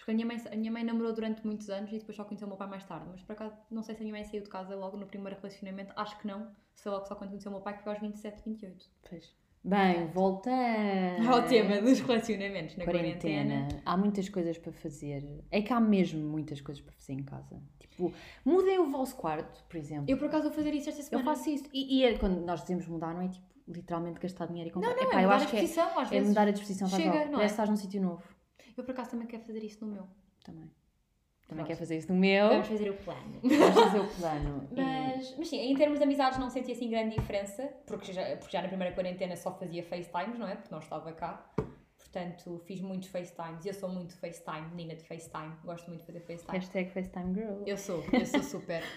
Porque 0.00 0.12
a 0.12 0.14
minha, 0.14 0.26
mãe, 0.26 0.40
a 0.50 0.56
minha 0.56 0.72
mãe 0.72 0.82
namorou 0.82 1.12
durante 1.12 1.46
muitos 1.46 1.68
anos 1.68 1.90
e 1.92 1.98
depois 1.98 2.16
só 2.16 2.24
conheceu 2.24 2.46
o 2.46 2.48
meu 2.50 2.56
pai 2.56 2.68
mais 2.68 2.84
tarde. 2.84 3.06
Mas 3.10 3.22
por 3.22 3.32
acaso, 3.32 3.54
não 3.70 3.82
sei 3.82 3.94
se 3.94 4.00
a 4.00 4.04
minha 4.04 4.14
mãe 4.14 4.24
saiu 4.24 4.42
de 4.42 4.48
casa 4.48 4.74
logo 4.74 4.96
no 4.96 5.06
primeiro 5.06 5.36
relacionamento. 5.38 5.92
Acho 5.94 6.18
que 6.18 6.26
não. 6.26 6.50
Sei 6.74 6.90
logo 6.90 7.04
só 7.06 7.14
quando 7.14 7.30
conheceu 7.30 7.50
o 7.50 7.54
meu 7.54 7.62
pai, 7.62 7.76
que 7.76 7.82
foi 7.84 7.92
aos 7.92 8.00
27, 8.00 8.42
28. 8.44 8.86
Pois. 9.08 9.34
Bem, 9.62 10.06
voltando 10.06 11.28
Ao 11.30 11.42
tema 11.46 11.82
dos 11.82 12.00
relacionamentos 12.00 12.76
na 12.78 12.84
quarentena. 12.86 13.52
quarentena. 13.66 13.82
Há 13.84 13.96
muitas 13.96 14.28
coisas 14.30 14.56
para 14.56 14.72
fazer. 14.72 15.22
É 15.50 15.60
que 15.60 15.70
há 15.72 15.78
mesmo 15.78 16.20
muitas 16.26 16.62
coisas 16.62 16.82
para 16.82 16.94
fazer 16.94 17.12
em 17.12 17.22
casa. 17.22 17.62
Tipo, 17.78 18.10
mudem 18.42 18.78
o 18.78 18.86
vosso 18.90 19.14
quarto, 19.16 19.62
por 19.68 19.76
exemplo. 19.76 20.06
Eu 20.08 20.16
por 20.16 20.28
acaso 20.28 20.44
vou 20.44 20.52
fazer 20.52 20.72
isso 20.72 20.88
esta 20.88 21.02
Eu 21.02 21.04
semana. 21.04 21.24
faço 21.36 21.50
isso. 21.50 21.64
E, 21.74 21.98
e 21.98 22.04
é 22.04 22.16
quando 22.16 22.40
nós 22.40 22.62
dizemos 22.62 22.86
mudar, 22.86 23.12
não 23.12 23.20
é 23.20 23.28
tipo 23.28 23.44
literalmente 23.68 24.18
gastar 24.18 24.46
dinheiro 24.46 24.70
e 24.70 24.72
comprar. 24.72 24.90
Não, 24.90 24.96
não, 24.96 25.02
Epá, 25.04 25.20
é 25.20 25.24
eu 25.24 25.28
mudar 25.28 25.36
acho 25.36 25.44
a 25.46 25.50
que 25.50 25.56
é, 25.56 25.60
disposição 25.60 25.98
às 26.00 26.08
é 26.08 26.10
vezes. 26.10 26.28
mudar 26.28 26.48
a 26.48 26.50
disposição. 26.50 26.88
Faz 26.88 27.02
Chega, 27.02 27.14
mal. 27.16 27.24
não 27.26 27.32
Parece 27.32 27.42
é? 27.42 27.46
que 27.46 27.50
estás 27.52 27.68
num 27.68 27.76
sítio 27.76 28.00
novo. 28.02 28.22
Eu 28.76 28.84
por 28.84 28.92
acaso 28.92 29.10
também 29.10 29.26
quero 29.26 29.42
fazer 29.44 29.62
isso 29.64 29.84
no 29.84 29.92
meu. 29.92 30.06
Também. 30.44 30.70
Também 31.50 31.64
Pronto. 31.64 31.66
quer 31.66 31.76
fazer 31.76 31.98
isso 31.98 32.12
no 32.12 32.18
meu. 32.18 32.48
Vamos 32.48 32.68
fazer 32.68 32.90
o 32.90 32.94
plano. 32.94 33.40
Vamos 33.42 33.74
fazer 33.74 33.98
o 33.98 34.08
plano. 34.08 34.68
Mas, 34.70 35.34
mas 35.36 35.48
sim, 35.48 35.58
em 35.58 35.74
termos 35.74 35.98
de 35.98 36.04
amizades 36.04 36.38
não 36.38 36.48
senti 36.48 36.72
assim 36.72 36.88
grande 36.88 37.16
diferença, 37.16 37.66
porque 37.86 38.12
já, 38.12 38.36
porque 38.36 38.52
já 38.52 38.62
na 38.62 38.68
primeira 38.68 38.94
quarentena 38.94 39.34
só 39.34 39.52
fazia 39.52 39.82
FaceTimes, 39.82 40.38
não 40.38 40.46
é? 40.46 40.54
Porque 40.54 40.70
não 40.70 40.78
estava 40.78 41.12
cá. 41.12 41.50
Portanto, 41.98 42.60
fiz 42.66 42.80
muitos 42.80 43.08
FaceTimes. 43.08 43.66
Eu 43.66 43.74
sou 43.74 43.88
muito 43.88 44.16
FaceTime, 44.16 44.68
menina 44.68 44.94
de 44.94 45.02
FaceTime. 45.04 45.56
Gosto 45.64 45.88
muito 45.88 46.00
de 46.00 46.06
fazer 46.06 46.20
FaceTime. 46.20 46.58
Hashtag 46.58 46.90
FaceTime 46.90 47.34
Girl. 47.34 47.62
Eu 47.66 47.76
sou, 47.76 48.04
eu 48.12 48.26
sou 48.26 48.42
super. 48.42 48.82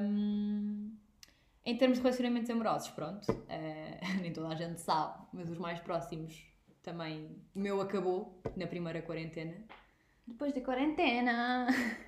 Hum, 0.00 0.96
em 1.64 1.76
termos 1.76 1.98
de 1.98 2.02
relacionamentos 2.02 2.48
amorosos, 2.48 2.88
pronto, 2.90 3.26
eh, 3.48 4.00
nem 4.22 4.32
toda 4.32 4.48
a 4.48 4.54
gente 4.54 4.80
sabe, 4.80 5.18
mas 5.32 5.50
os 5.50 5.58
mais 5.58 5.78
próximos 5.80 6.46
também. 6.92 7.36
O 7.54 7.58
meu 7.58 7.80
acabou 7.80 8.40
na 8.56 8.66
primeira 8.66 9.02
quarentena. 9.02 9.54
Depois 10.26 10.52
da 10.52 10.60
quarentena. 10.60 11.66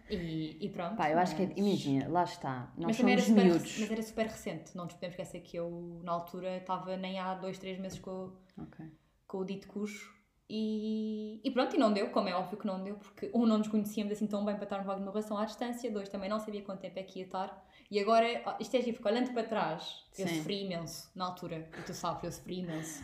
E, 0.09 0.57
e 0.65 0.69
pronto. 0.71 0.97
Pá, 0.97 1.11
eu 1.11 1.19
acho 1.19 1.35
que 1.37 1.43
é. 1.43 1.47
mas- 1.47 1.57
Imagina, 1.59 2.09
lá 2.09 2.25
está. 2.25 2.73
Nós 2.77 2.87
Mas 2.89 2.97
também 2.99 3.15
era 3.15 3.23
somos 3.23 3.41
super, 3.41 3.51
miúdos. 3.51 3.79
mas 3.81 3.91
era 3.91 4.03
super 4.03 4.27
recente, 4.27 4.77
não 4.77 4.85
nos 4.85 4.95
podemos 4.95 5.15
esquecer 5.15 5.41
que 5.41 5.57
eu, 5.57 6.01
na 6.05 6.13
altura, 6.13 6.57
estava 6.59 6.97
nem 6.97 7.19
há 7.19 7.35
dois, 7.35 7.59
três 7.59 7.79
meses 7.79 7.99
com, 7.99 8.11
o- 8.11 8.37
Ok. 8.63 8.87
com 9.27 9.39
o 9.39 9.45
dito 9.45 9.69
cujo. 9.69 10.19
E, 10.53 11.41
e 11.45 11.51
pronto, 11.53 11.77
e 11.77 11.79
não 11.79 11.93
deu, 11.93 12.11
como 12.11 12.29
é 12.29 12.35
óbvio 12.35 12.59
que 12.59 12.67
não 12.67 12.83
deu, 12.83 12.97
porque 12.97 13.31
um, 13.33 13.47
não 13.47 13.59
nos 13.59 13.69
conhecíamos 13.69 14.13
assim 14.13 14.27
tão 14.27 14.45
bem 14.45 14.57
para 14.57 14.65
estarmos 14.65 14.85
logo 14.87 14.99
numa 14.99 15.13
relação 15.13 15.39
à 15.39 15.45
distância, 15.45 15.89
dois, 15.93 16.09
também 16.09 16.29
não 16.29 16.41
sabia 16.41 16.61
quanto 16.63 16.81
tempo 16.81 16.99
é 16.99 17.05
que 17.05 17.21
ia 17.21 17.25
estar. 17.25 17.65
E 17.89 18.01
agora, 18.01 18.27
isto 18.59 18.77
é 18.77 18.83
tipo, 18.83 19.07
olhando 19.09 19.33
para 19.33 19.45
trás, 19.45 20.05
eu 20.19 20.27
Sim. 20.27 20.39
sofri 20.39 20.65
imenso 20.65 21.09
na 21.15 21.27
altura, 21.27 21.69
e 21.79 21.83
tu 21.83 21.95
sabes, 21.95 22.25
eu 22.25 22.33
sofri 22.33 22.59
imenso. 22.59 23.01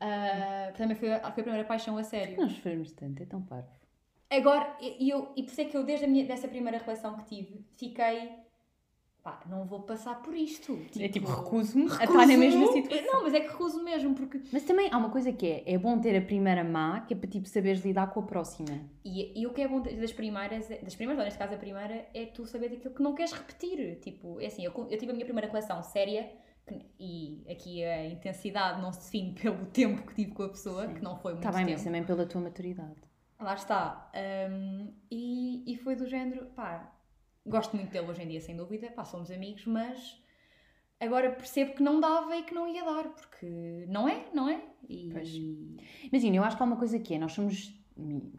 Ah, 0.00 0.72
também 0.76 0.96
foi, 0.96 1.12
a- 1.12 1.20
foi 1.20 1.28
a 1.28 1.44
primeira 1.44 1.64
paixão 1.64 1.96
a 1.98 2.04
sério. 2.04 2.36
Nós 2.40 2.52
sofremos 2.52 2.92
tanto, 2.92 3.22
é 3.22 3.26
tão 3.26 3.42
parvo. 3.42 3.68
Agora, 4.30 4.76
e, 4.80 5.08
eu, 5.08 5.32
e 5.36 5.42
por 5.42 5.50
isso 5.50 5.60
é 5.60 5.64
que 5.64 5.76
eu, 5.76 5.82
desde 5.84 6.04
a 6.04 6.08
minha, 6.08 6.24
dessa 6.26 6.46
primeira 6.46 6.78
relação 6.78 7.16
que 7.16 7.24
tive, 7.24 7.64
fiquei. 7.76 8.30
Pá, 9.22 9.42
não 9.50 9.64
vou 9.66 9.80
passar 9.80 10.22
por 10.22 10.34
isto. 10.34 10.78
é 10.98 11.08
tipo, 11.08 11.26
recuso-me 11.26 11.90
a 11.90 12.04
estar 12.04 12.26
na 12.26 12.36
mesma 12.36 12.66
situação. 12.72 13.12
Não, 13.12 13.22
mas 13.24 13.34
é 13.34 13.40
que 13.40 13.48
recuso 13.48 13.82
mesmo, 13.82 14.14
porque. 14.14 14.40
Mas 14.52 14.62
também 14.64 14.88
há 14.92 14.96
uma 14.96 15.10
coisa 15.10 15.32
que 15.32 15.46
é: 15.46 15.64
é 15.66 15.76
bom 15.78 15.98
ter 15.98 16.16
a 16.16 16.22
primeira 16.22 16.62
má, 16.62 17.00
que 17.00 17.14
é 17.14 17.16
para 17.16 17.28
tipo 17.28 17.48
saberes 17.48 17.84
lidar 17.84 18.10
com 18.12 18.20
a 18.20 18.22
próxima. 18.22 18.78
E, 19.04 19.38
e 19.40 19.46
o 19.46 19.52
que 19.52 19.60
é 19.62 19.68
bom 19.68 19.80
das 19.80 20.12
primeiras, 20.12 20.68
das 20.68 20.94
primeiras, 20.94 21.18
ou 21.18 21.24
neste 21.24 21.38
caso 21.38 21.54
a 21.54 21.58
primeira, 21.58 22.06
é 22.14 22.26
tu 22.26 22.46
saber 22.46 22.68
daquilo 22.68 22.94
que 22.94 23.02
não 23.02 23.14
queres 23.14 23.32
repetir. 23.32 23.98
Tipo, 24.00 24.40
é 24.40 24.46
assim, 24.46 24.64
eu, 24.64 24.72
eu 24.88 24.98
tive 24.98 25.10
a 25.10 25.14
minha 25.14 25.24
primeira 25.26 25.48
relação 25.48 25.82
séria, 25.82 26.30
e 26.98 27.44
aqui 27.50 27.84
a 27.84 28.06
intensidade 28.06 28.80
não 28.80 28.92
se 28.92 29.00
define 29.00 29.32
pelo 29.40 29.66
tempo 29.66 30.06
que 30.06 30.14
tive 30.14 30.32
com 30.32 30.42
a 30.44 30.48
pessoa, 30.48 30.86
Sim. 30.86 30.94
que 30.94 31.02
não 31.02 31.16
foi 31.16 31.32
muito 31.32 31.44
Está 31.46 31.56
bem, 31.56 31.66
tempo. 31.66 31.78
mas 31.78 31.84
também 31.84 32.04
pela 32.04 32.26
tua 32.26 32.40
maturidade. 32.40 32.96
Lá 33.40 33.54
está. 33.54 34.10
Hum, 34.50 34.92
e, 35.10 35.72
e 35.72 35.76
foi 35.76 35.94
do 35.94 36.06
género, 36.06 36.46
pá, 36.56 36.92
gosto 37.46 37.76
muito 37.76 37.90
dele 37.90 38.06
hoje 38.10 38.22
em 38.22 38.28
dia, 38.28 38.40
sem 38.40 38.56
dúvida, 38.56 38.90
pá, 38.90 39.04
somos 39.04 39.30
amigos, 39.30 39.64
mas 39.66 40.20
agora 41.00 41.30
percebo 41.30 41.74
que 41.74 41.82
não 41.82 42.00
dava 42.00 42.36
e 42.36 42.42
que 42.42 42.52
não 42.54 42.66
ia 42.66 42.84
dar, 42.84 43.04
porque 43.10 43.84
não 43.88 44.08
é, 44.08 44.26
não 44.34 44.48
é? 44.48 44.60
E 44.88 45.10
Pois. 45.12 45.28
Imagina, 46.12 46.36
eu 46.36 46.42
acho 46.44 46.56
que 46.56 46.62
há 46.62 46.66
uma 46.66 46.76
coisa 46.76 46.98
que 46.98 47.14
é: 47.14 47.18
nós 47.18 47.32
somos 47.32 47.77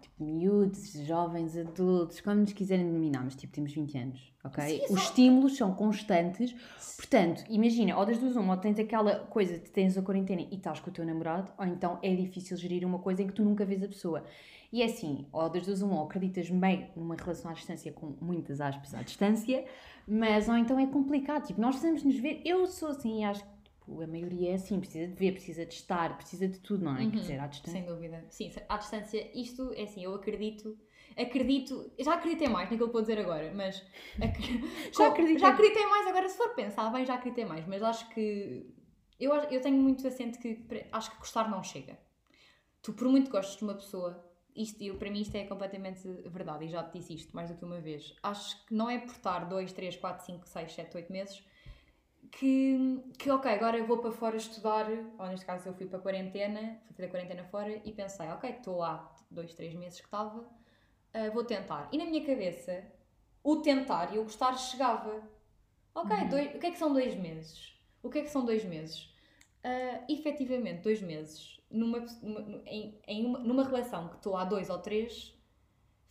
tipo, 0.02 0.24
miúdos, 0.24 0.94
jovens, 1.06 1.58
adultos, 1.58 2.22
como 2.22 2.38
nos 2.38 2.54
quiserem 2.54 2.86
denominar, 2.86 3.24
mas 3.24 3.36
tipo, 3.36 3.54
temos 3.54 3.74
20 3.74 3.98
anos, 3.98 4.34
ok? 4.44 4.64
Sim, 4.64 4.94
Os 4.94 5.02
estímulos 5.02 5.58
são 5.58 5.74
constantes, 5.74 6.56
portanto, 6.96 7.44
imagina, 7.50 7.98
ou 7.98 8.06
das 8.06 8.18
duas 8.18 8.36
uma, 8.36 8.54
ou 8.54 8.60
tens 8.60 8.80
aquela 8.80 9.16
coisa 9.26 9.60
de 9.60 9.70
tens 9.70 9.98
a 9.98 10.02
quarentena 10.02 10.42
e 10.42 10.56
estás 10.56 10.80
com 10.80 10.90
o 10.90 10.94
teu 10.94 11.06
namorado, 11.06 11.52
ou 11.58 11.66
então 11.66 12.00
é 12.02 12.16
difícil 12.16 12.56
gerir 12.56 12.86
uma 12.86 13.00
coisa 13.00 13.22
em 13.22 13.28
que 13.28 13.34
tu 13.34 13.44
nunca 13.44 13.66
vês 13.66 13.84
a 13.84 13.88
pessoa. 13.88 14.24
E 14.72 14.82
é 14.82 14.86
assim, 14.86 15.26
ou 15.32 15.50
das 15.50 15.66
duas 15.66 15.82
uma, 15.82 15.96
ou 15.96 16.06
acreditas 16.06 16.50
bem 16.50 16.90
numa 16.96 17.16
relação 17.16 17.52
à 17.52 17.54
distância 17.54 17.92
com 17.92 18.14
muitas 18.22 18.62
aspas 18.62 18.94
à 18.94 19.02
distância, 19.02 19.66
mas 20.08 20.48
ou 20.48 20.56
então 20.56 20.80
é 20.80 20.88
complicado, 20.88 21.48
tipo, 21.48 21.60
nós 21.60 21.76
precisamos 21.76 22.04
nos 22.04 22.16
ver, 22.16 22.42
eu 22.46 22.66
sou 22.68 22.90
assim, 22.90 23.26
acho 23.26 23.44
que 23.44 23.59
tipo, 23.80 24.02
a 24.02 24.08
maioria 24.08 24.52
é 24.52 24.54
assim, 24.56 24.80
precisa 24.80 25.08
de 25.08 25.14
ver, 25.14 25.32
precisa 25.34 25.66
de 25.66 25.74
estar, 25.74 26.16
precisa 26.18 26.48
de 26.48 26.60
tudo, 26.60 26.86
não 26.86 26.96
é? 26.98 27.10
Quer 27.10 27.18
dizer, 27.18 27.40
à 27.40 27.48
distância. 27.48 27.80
Sem 27.80 27.86
dúvida. 27.86 28.26
Sim, 28.30 28.52
à 28.68 28.78
distância, 28.78 29.32
isto 29.40 29.74
é 29.76 29.84
assim, 29.84 30.04
eu 30.04 30.14
acredito. 30.16 30.78
Acredito, 31.18 31.92
já 32.00 32.14
acreditei 32.14 32.48
mais 32.48 32.70
naquilo 32.70 32.88
que 32.88 32.94
vou 32.94 33.02
dizer 33.02 33.20
agora, 33.20 33.52
mas 33.54 33.84
ac- 34.22 34.92
Já 34.96 35.08
acreditei. 35.08 35.40
já 35.40 35.50
acreditei 35.50 35.86
mais 35.88 36.08
agora, 36.08 36.30
se 36.30 36.38
for 36.38 36.50
pensar 36.54 36.90
bem, 36.92 37.06
já 37.06 37.16
acreditei 37.16 37.46
mais, 37.46 37.66
mas 37.66 37.82
acho 37.82 38.08
que 38.10 38.74
eu, 39.20 39.34
eu 39.34 39.60
tenho 39.62 39.76
muito 39.78 40.08
assente 40.08 40.38
que 40.38 40.66
acho 40.92 41.12
que 41.12 41.18
gostar 41.18 41.50
não 41.50 41.64
chega. 41.64 41.98
Tu, 42.82 42.94
por 42.94 43.08
muito 43.10 43.30
gostes 43.30 43.58
de 43.58 43.64
uma 43.64 43.74
pessoa, 43.74 44.24
isto, 44.56 44.82
eu, 44.82 44.96
para 44.98 45.10
mim 45.12 45.20
isto 45.22 45.36
é 45.36 45.44
completamente 45.46 46.08
verdade 46.28 46.66
e 46.66 46.70
já 46.70 46.84
te 46.84 46.98
disse 47.00 47.14
isto 47.16 47.36
mais 47.36 47.50
do 47.50 47.58
que 47.58 47.66
uma 47.66 47.82
vez. 47.82 48.16
Acho 48.24 48.66
que 48.66 48.74
não 48.74 48.90
é 48.90 48.98
por 49.00 49.12
estar 49.12 49.40
2, 49.50 49.74
3, 49.74 49.98
4, 49.98 50.26
5, 50.26 50.48
6, 50.48 50.72
7, 50.74 50.96
8 50.96 51.12
meses 51.12 51.44
que, 52.32 53.02
que 53.18 53.30
ok, 53.32 53.52
agora 53.52 53.78
eu 53.78 53.86
vou 53.86 53.98
para 54.00 54.12
fora 54.12 54.38
estudar, 54.38 54.88
ou 55.18 55.28
neste 55.28 55.46
caso 55.46 55.70
eu 55.70 55.74
fui 55.74 55.86
para 55.88 55.98
a 56.00 56.02
quarentena, 56.02 56.80
fui 56.86 56.96
fazer 56.96 57.08
a 57.08 57.10
quarentena 57.12 57.44
fora 57.46 57.82
e 57.86 57.92
pensei, 57.94 58.28
ok, 58.30 58.50
estou 58.50 58.84
há 58.84 59.10
dois, 59.30 59.54
três 59.54 59.74
meses 59.74 60.00
que 60.00 60.06
estava, 60.08 60.48
ah, 61.14 61.30
vou 61.32 61.44
tentar. 61.44 61.90
E 61.92 61.98
na 61.98 62.06
minha 62.06 62.26
cabeça, 62.26 62.84
o 63.44 63.58
tentar 63.58 64.14
e 64.14 64.20
o 64.20 64.24
gostar 64.24 64.56
chegava. 64.58 65.22
Ok, 65.96 66.16
dois- 66.30 66.56
o 66.56 66.60
que 66.60 66.68
é 66.68 66.72
que 66.72 66.78
são 66.80 66.94
dois 66.94 67.16
meses? 67.16 67.74
O 68.04 68.10
que 68.10 68.20
é 68.20 68.22
que 68.24 68.30
são 68.30 68.46
dois 68.46 68.64
meses? 68.64 69.14
Ah, 69.64 70.04
efetivamente, 70.10 70.82
dois 70.82 71.02
meses, 71.02 71.60
numa, 71.70 72.00
numa, 72.22 72.62
em, 72.66 73.00
em 73.08 73.26
uma, 73.26 73.40
numa 73.40 73.64
relação 73.64 74.08
que 74.10 74.16
estou 74.18 74.38
há 74.38 74.46
dois 74.46 74.70
ou 74.70 74.80
três, 74.80 75.36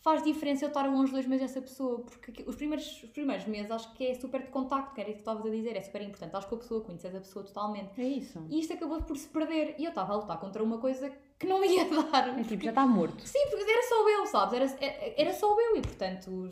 faz 0.01 0.23
diferença 0.23 0.65
eu 0.65 0.69
estar 0.69 0.87
longe 0.87 1.11
dois 1.11 1.25
meses 1.25 1.47
dessa 1.47 1.61
pessoa, 1.61 1.99
porque 1.99 2.43
os 2.47 2.55
primeiros, 2.55 3.03
os 3.03 3.09
primeiros 3.09 3.45
meses 3.45 3.69
acho 3.71 3.93
que 3.93 4.07
é 4.07 4.13
super 4.15 4.41
de 4.41 4.49
contacto, 4.49 4.93
que 4.93 5.01
era 5.01 5.09
isso 5.09 5.17
que 5.17 5.21
estavas 5.21 5.45
a 5.45 5.49
dizer, 5.49 5.75
é 5.75 5.81
super 5.81 6.01
importante. 6.01 6.35
Acho 6.35 6.47
que 6.47 6.55
a 6.55 6.57
pessoa, 6.57 6.81
conheces 6.81 7.15
a 7.15 7.19
pessoa 7.19 7.45
totalmente. 7.45 7.99
É 7.99 8.05
isso. 8.05 8.45
E 8.49 8.59
isto 8.59 8.73
acabou 8.73 9.01
por 9.03 9.17
se 9.17 9.27
perder. 9.27 9.75
E 9.77 9.83
eu 9.83 9.89
estava 9.89 10.13
a 10.13 10.17
lutar 10.17 10.39
contra 10.39 10.63
uma 10.63 10.77
coisa 10.77 11.11
que 11.37 11.45
não 11.45 11.63
ia 11.63 11.85
dar. 12.11 12.39
É 12.39 12.43
tipo, 12.43 12.63
já 12.63 12.69
está 12.69 12.85
morto. 12.85 13.27
Sim, 13.27 13.47
porque 13.49 13.69
era 13.69 13.83
só 13.83 14.09
eu, 14.09 14.25
sabes? 14.25 14.53
Era, 14.53 14.85
era, 14.85 15.21
era 15.21 15.33
só 15.33 15.59
eu 15.59 15.77
e, 15.77 15.81
portanto, 15.81 16.51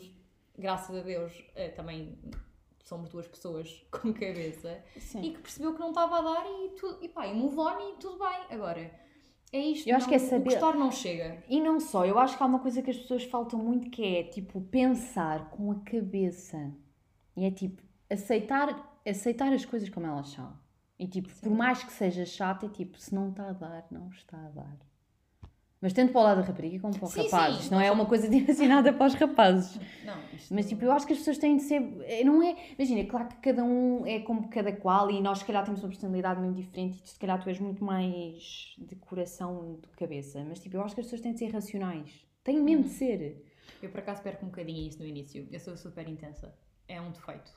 graças 0.56 0.94
a 0.94 1.00
Deus, 1.00 1.32
eh, 1.54 1.68
também 1.68 2.18
somos 2.84 3.10
duas 3.10 3.26
pessoas 3.26 3.84
com 3.90 4.12
cabeça 4.12 4.82
Sim. 4.98 5.22
e 5.22 5.30
que 5.32 5.40
percebeu 5.40 5.74
que 5.74 5.80
não 5.80 5.88
estava 5.88 6.18
a 6.18 6.20
dar 6.22 6.46
e, 6.46 6.70
tudo, 6.70 6.98
e 7.02 7.08
pá, 7.08 7.26
e 7.26 7.34
move 7.34 7.58
on 7.58 7.90
e 7.90 7.96
tudo 7.96 8.18
bem. 8.18 8.46
Agora, 8.50 9.07
é 9.52 9.58
isto. 9.58 9.88
Eu 9.88 9.96
acho 9.96 10.06
não- 10.06 10.08
que 10.10 10.22
é 10.22 10.26
O 10.26 10.28
saber- 10.30 10.44
gostar 10.44 10.74
não 10.76 10.90
chega. 10.90 11.42
E 11.48 11.60
não 11.60 11.80
só, 11.80 12.04
eu 12.06 12.18
acho 12.18 12.36
que 12.36 12.42
há 12.42 12.46
uma 12.46 12.58
coisa 12.58 12.82
que 12.82 12.90
as 12.90 12.96
pessoas 12.98 13.24
faltam 13.24 13.58
muito 13.58 13.90
que 13.90 14.04
é 14.04 14.22
tipo 14.24 14.60
pensar 14.60 15.50
com 15.50 15.70
a 15.72 15.76
cabeça. 15.80 16.72
E 17.36 17.44
é 17.44 17.50
tipo 17.50 17.82
aceitar, 18.10 18.98
aceitar 19.06 19.52
as 19.52 19.64
coisas 19.64 19.88
como 19.88 20.06
elas 20.06 20.28
são. 20.28 20.52
E 20.98 21.06
tipo, 21.06 21.28
por 21.40 21.50
mais 21.52 21.82
que 21.84 21.92
seja 21.92 22.24
chato, 22.26 22.66
é 22.66 22.68
tipo, 22.68 22.98
se 22.98 23.14
não 23.14 23.30
está 23.30 23.48
a 23.50 23.52
dar, 23.52 23.86
não 23.90 24.08
está 24.08 24.36
a 24.36 24.48
dar. 24.50 24.76
Mas 25.80 25.92
tanto 25.92 26.10
para 26.12 26.20
o 26.20 26.24
lado 26.24 26.40
da 26.40 26.46
rapariga 26.46 26.80
como 26.80 26.92
para 26.98 27.04
o 27.06 27.08
Sim, 27.10 27.22
rapaz. 27.22 27.54
sim, 27.54 27.60
Isto 27.62 27.70
não 27.72 27.80
é 27.80 27.90
uma 27.90 28.04
coisa 28.06 28.26
direcionada 28.30 28.92
para 28.92 29.06
os 29.06 29.14
rapazes. 29.14 29.78
Não, 30.04 30.18
isto 30.34 30.52
Mas 30.52 30.68
tipo, 30.68 30.84
eu 30.84 30.90
acho 30.90 31.06
que 31.06 31.12
as 31.12 31.18
pessoas 31.20 31.38
têm 31.38 31.56
de 31.56 31.62
ser. 31.62 31.80
é, 32.02 32.24
Não 32.24 32.42
é. 32.42 32.56
Imagina, 32.76 33.08
claro 33.08 33.28
que 33.28 33.36
cada 33.36 33.62
um 33.62 34.04
é 34.04 34.18
como 34.20 34.48
cada 34.48 34.72
qual 34.72 35.08
e 35.10 35.20
nós, 35.20 35.38
se 35.38 35.44
calhar, 35.44 35.64
temos 35.64 35.80
uma 35.82 35.88
personalidade 35.88 36.40
muito 36.40 36.56
diferente 36.56 37.00
e 37.04 37.08
se 37.08 37.18
calhar 37.18 37.40
tu 37.40 37.48
és 37.48 37.60
muito 37.60 37.84
mais 37.84 38.74
de 38.76 38.96
coração 38.96 39.74
do 39.80 39.88
que 39.88 39.96
cabeça. 39.96 40.44
Mas 40.48 40.58
tipo, 40.58 40.76
eu 40.76 40.82
acho 40.82 40.94
que 40.94 41.00
as 41.00 41.06
pessoas 41.06 41.20
têm 41.22 41.32
de 41.32 41.38
ser 41.38 41.52
racionais. 41.52 42.10
Têm 42.42 42.60
mesmo 42.60 42.82
de 42.84 42.90
ser. 42.90 43.44
Eu 43.80 43.90
por 43.90 44.00
acaso 44.00 44.20
perco 44.22 44.44
um 44.46 44.48
bocadinho 44.48 44.88
isso 44.88 44.98
no 44.98 45.06
início. 45.06 45.46
Eu 45.52 45.60
sou 45.60 45.76
super 45.76 46.08
intensa. 46.08 46.52
É 46.88 47.00
um 47.00 47.10
defeito. 47.12 47.52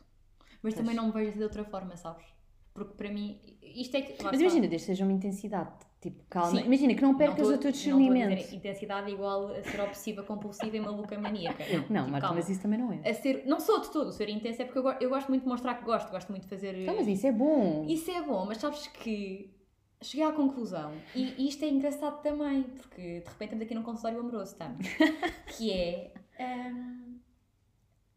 Mas 0.61 0.73
Pois. 0.73 0.75
também 0.75 0.93
não 0.95 1.07
me 1.07 1.11
vejo 1.11 1.37
de 1.37 1.43
outra 1.43 1.63
forma, 1.63 1.95
sabes? 1.95 2.25
Porque 2.73 2.93
para 2.93 3.09
mim, 3.11 3.39
isto 3.63 3.95
é 3.97 4.01
que. 4.01 4.21
Mas 4.23 4.39
imagina, 4.39 4.67
desde 4.67 4.85
que 4.85 4.91
seja 4.93 5.03
uma 5.03 5.13
intensidade, 5.13 5.71
tipo, 6.01 6.22
calma. 6.29 6.60
Sim. 6.60 6.65
Imagina 6.65 6.93
que 6.96 7.01
não 7.01 7.15
percas 7.15 7.48
tô- 7.48 7.53
o 7.53 7.58
teu 7.58 7.65
Não 7.70 7.72
discernimento. 7.72 8.53
intensidade 8.53 9.10
igual 9.12 9.53
a 9.53 9.63
ser 9.63 9.79
obsessiva, 9.81 10.24
compulsiva 10.24 10.75
e 10.75 10.79
maluca 10.79 11.17
maníaca. 11.17 11.63
Não, 11.63 11.79
tipo, 11.81 11.93
Marta, 11.93 12.20
calma. 12.22 12.36
mas 12.36 12.50
isso 12.50 12.62
também 12.62 12.79
não 12.79 12.91
é. 12.91 13.08
A 13.10 13.13
ser, 13.13 13.43
não 13.46 13.60
sou 13.60 13.79
de 13.79 13.89
todo, 13.91 14.12
ser 14.12 14.27
intensa 14.29 14.63
é 14.63 14.65
porque 14.65 14.79
eu, 14.79 14.88
eu 15.00 15.10
gosto 15.10 15.29
muito 15.29 15.43
de 15.43 15.48
mostrar 15.48 15.75
que 15.75 15.86
gosto, 15.86 16.10
gosto 16.12 16.29
muito 16.29 16.43
de 16.43 16.50
fazer. 16.50 16.75
Então, 16.81 16.96
mas 16.96 17.08
isso 17.08 17.27
é 17.27 17.31
bom. 17.31 17.86
Isso 17.88 18.10
é 18.12 18.22
bom, 18.22 18.46
mas 18.46 18.58
sabes 18.58 18.88
que 18.88 19.53
cheguei 20.01 20.25
à 20.25 20.31
conclusão, 20.31 20.93
e, 21.15 21.36
e 21.38 21.48
isto 21.48 21.63
é 21.63 21.70
engraçado 21.70 22.24
também, 22.24 22.63
porque 22.63 23.20
de 23.20 23.29
repente 23.29 23.43
estamos 23.43 23.62
aqui 23.65 23.75
num 23.75 23.84
consultório 23.84 24.20
amoroso, 24.20 24.53
estamos, 24.53 24.88
que 25.55 25.72
é. 25.72 26.12
hum, 26.39 27.20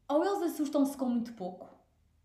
ou 0.08 0.24
eles 0.24 0.42
assustam-se 0.52 0.96
com 0.96 1.04
muito 1.06 1.34
pouco 1.34 1.68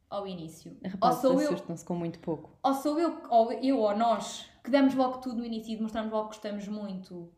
ao 0.10 0.26
início, 0.28 0.76
ou 0.84 0.90
Rapazes 0.90 1.22
sou 1.22 1.42
eu 1.42 1.56
com 1.86 1.94
muito 1.96 2.20
pouco. 2.20 2.58
ou 2.64 2.74
sou 2.74 3.00
eu, 3.00 3.22
ou 3.30 3.52
eu 3.54 3.78
ou 3.80 3.96
nós, 3.96 4.50
que 4.64 4.72
damos 4.72 4.96
logo 4.96 5.20
tudo 5.20 5.38
no 5.38 5.46
início 5.46 5.72
e 5.74 5.76
demonstramos 5.76 6.12
logo 6.12 6.30
que 6.30 6.36
gostamos 6.36 6.68
muito. 6.68 7.32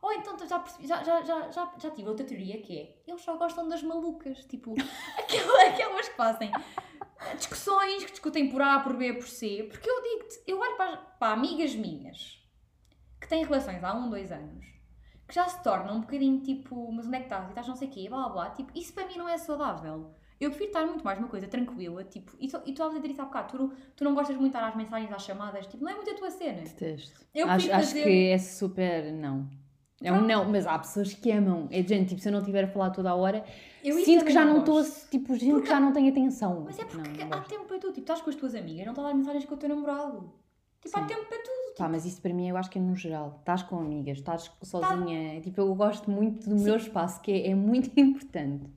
Ou 0.00 0.12
então 0.12 0.36
já, 0.46 0.58
percebi- 0.58 0.86
já, 0.86 1.02
já, 1.02 1.22
já, 1.22 1.50
já, 1.50 1.72
já 1.78 1.90
tive 1.90 2.08
outra 2.08 2.26
teoria 2.26 2.60
que 2.60 2.78
é, 2.78 3.02
eles 3.06 3.22
só 3.22 3.36
gostam 3.36 3.68
das 3.68 3.82
malucas, 3.82 4.44
tipo, 4.46 4.74
aquela- 5.18 5.68
aquelas 5.68 6.08
que 6.08 6.14
fazem 6.16 6.50
discussões, 7.36 8.04
que 8.04 8.10
discutem 8.10 8.50
por 8.50 8.60
A, 8.60 8.80
por 8.80 8.96
B, 8.96 9.14
por 9.14 9.26
C, 9.26 9.66
porque 9.70 9.88
eu 9.88 10.02
digo-te, 10.02 10.42
eu 10.46 10.58
olho 10.60 10.76
para, 10.76 10.96
para 10.96 11.32
amigas 11.32 11.74
minhas 11.74 12.38
que 13.20 13.28
têm 13.28 13.44
relações 13.44 13.82
há 13.82 13.94
um, 13.94 14.10
dois 14.10 14.30
anos, 14.30 14.66
que 15.26 15.34
já 15.34 15.48
se 15.48 15.62
tornam 15.62 15.96
um 15.96 16.00
bocadinho 16.02 16.42
tipo, 16.42 16.92
mas 16.92 17.06
onde 17.06 17.16
é 17.16 17.20
que 17.20 17.24
estás? 17.26 17.46
E 17.46 17.48
estás 17.48 17.66
não 17.68 17.76
sei 17.76 17.88
o 17.88 17.90
quê, 17.90 18.06
blá 18.08 18.18
blá 18.24 18.28
blá, 18.28 18.50
tipo, 18.50 18.70
isso 18.78 18.92
para 18.92 19.06
mim 19.06 19.16
não 19.16 19.28
é 19.28 19.38
saudável. 19.38 20.14
Eu 20.44 20.50
prefiro 20.50 20.70
estar 20.70 20.86
muito 20.86 21.04
mais 21.04 21.18
numa 21.18 21.28
coisa 21.28 21.46
tranquila, 21.46 22.04
tipo, 22.04 22.32
e 22.38 22.48
tu 22.48 22.60
estavas 22.66 22.94
a 22.94 22.98
dizer 22.98 23.12
isso 23.12 23.22
há 23.22 23.24
bocado, 23.24 23.48
tu, 23.50 23.58
não- 23.58 23.72
tu 23.96 24.04
não 24.04 24.14
gostas 24.14 24.36
muito 24.36 24.52
de 24.52 24.56
estar 24.58 24.68
às 24.68 24.76
mensagens, 24.76 25.10
às 25.12 25.22
chamadas, 25.24 25.66
tipo, 25.66 25.82
não 25.84 25.90
é 25.90 25.94
muito 25.94 26.10
a 26.10 26.14
tua 26.14 26.30
cena. 26.30 26.60
Detesto. 26.62 27.24
Eu 27.34 27.46
acho, 27.48 27.66
prefiro 27.66 27.76
acho 27.76 27.86
fazer- 27.88 28.02
que 28.04 28.26
é 28.28 28.38
super 28.38 29.12
não. 29.12 29.48
É 30.02 30.12
um 30.12 30.20
não, 30.20 30.44
mas 30.50 30.66
há 30.66 30.78
pessoas 30.78 31.14
que 31.14 31.30
amam. 31.30 31.66
É 31.70 31.82
gente, 31.82 32.10
tipo, 32.10 32.20
se 32.20 32.28
eu 32.28 32.32
não 32.32 32.40
estiver 32.40 32.64
a 32.64 32.68
falar 32.68 32.90
toda 32.90 33.10
a 33.10 33.14
hora, 33.14 33.42
Eu 33.82 33.94
sinto 34.04 34.24
que 34.26 34.32
já 34.32 34.44
não 34.44 34.58
estou, 34.58 34.82
tipo, 35.10 35.34
sinto 35.34 35.50
Porque- 35.52 35.62
que 35.62 35.68
já 35.68 35.80
não 35.80 35.92
tenho 35.92 36.10
atenção. 36.10 36.62
Mas 36.64 36.78
é 36.78 36.84
Tipo, 36.84 36.98
porque 37.02 37.24
não, 37.24 37.38
há 37.38 37.40
tempo 37.42 37.64
para 37.64 37.78
tudo, 37.78 37.92
tipo, 37.94 38.00
estás 38.00 38.20
com 38.20 38.28
as 38.28 38.36
tuas 38.36 38.54
amigas, 38.54 38.84
não 38.84 38.92
estás 38.92 39.08
a 39.08 39.14
mensagens 39.14 39.44
com 39.46 39.54
o 39.54 39.56
teu 39.56 39.68
namorado. 39.68 40.30
Tipo, 40.82 40.98
há 40.98 41.00
Sim. 41.00 41.06
tempo 41.06 41.24
para 41.26 41.38
tudo. 41.38 41.74
Pá, 41.78 41.88
mas 41.88 42.04
isso 42.04 42.20
para 42.20 42.34
mim 42.34 42.48
eu 42.48 42.56
acho 42.58 42.68
que 42.70 42.78
é 42.78 42.82
no 42.82 42.94
geral. 42.94 43.36
Estás 43.40 43.62
com 43.62 43.78
amigas, 43.78 44.18
estás 44.18 44.50
sozinha. 44.62 45.40
Tipo, 45.40 45.60
eu 45.62 45.74
gosto 45.74 46.10
muito 46.10 46.48
do 46.50 46.56
meu 46.56 46.76
espaço, 46.76 47.20
que 47.22 47.32
é, 47.32 47.50
é 47.50 47.54
muito 47.54 47.90
importante. 47.98 48.70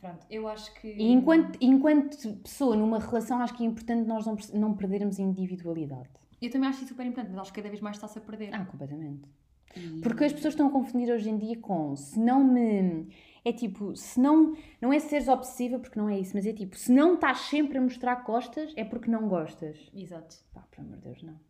Pronto, 0.00 0.26
eu 0.30 0.48
acho 0.48 0.72
que. 0.80 0.88
E 0.88 1.12
enquanto, 1.12 1.58
enquanto 1.60 2.16
pessoa 2.36 2.74
numa 2.74 2.98
relação, 2.98 3.40
acho 3.40 3.54
que 3.54 3.62
é 3.62 3.66
importante 3.66 4.06
nós 4.08 4.24
não, 4.26 4.36
não 4.54 4.74
perdermos 4.74 5.18
individualidade. 5.18 6.08
Eu 6.40 6.50
também 6.50 6.68
acho 6.70 6.78
isso 6.78 6.88
super 6.88 7.04
importante, 7.04 7.30
mas 7.30 7.40
acho 7.40 7.52
que 7.52 7.60
cada 7.60 7.68
vez 7.68 7.80
mais 7.82 7.96
está-se 7.96 8.16
a 8.18 8.20
perder. 8.22 8.54
Ah, 8.54 8.64
completamente. 8.64 9.28
E- 9.76 10.00
Porque 10.00 10.24
as 10.24 10.32
pessoas 10.32 10.54
estão 10.54 10.68
a 10.68 10.70
confundir 10.70 11.12
hoje 11.12 11.28
em 11.28 11.36
dia 11.36 11.56
com 11.58 11.94
se 11.94 12.18
não 12.18 12.42
me. 12.42 13.08
É 13.44 13.52
tipo, 13.52 13.94
se 13.96 14.18
não. 14.18 14.56
Não 14.80 14.92
é 14.92 14.98
seres 14.98 15.28
obsessiva, 15.28 15.78
porque 15.78 15.98
não 15.98 16.08
é 16.08 16.18
isso, 16.18 16.32
mas 16.34 16.46
é 16.46 16.52
tipo, 16.52 16.76
se 16.76 16.90
não 16.92 17.14
estás 17.14 17.40
sempre 17.40 17.76
a 17.78 17.80
mostrar 17.80 18.16
costas, 18.24 18.72
é 18.76 18.84
porque 18.84 19.10
não 19.10 19.28
gostas. 19.28 19.78
Exato. 19.94 20.36
Pá, 20.52 20.62
pelo 20.70 20.86
amor 20.88 20.98
de 20.98 21.04
Deus, 21.04 21.22
não. 21.22 21.40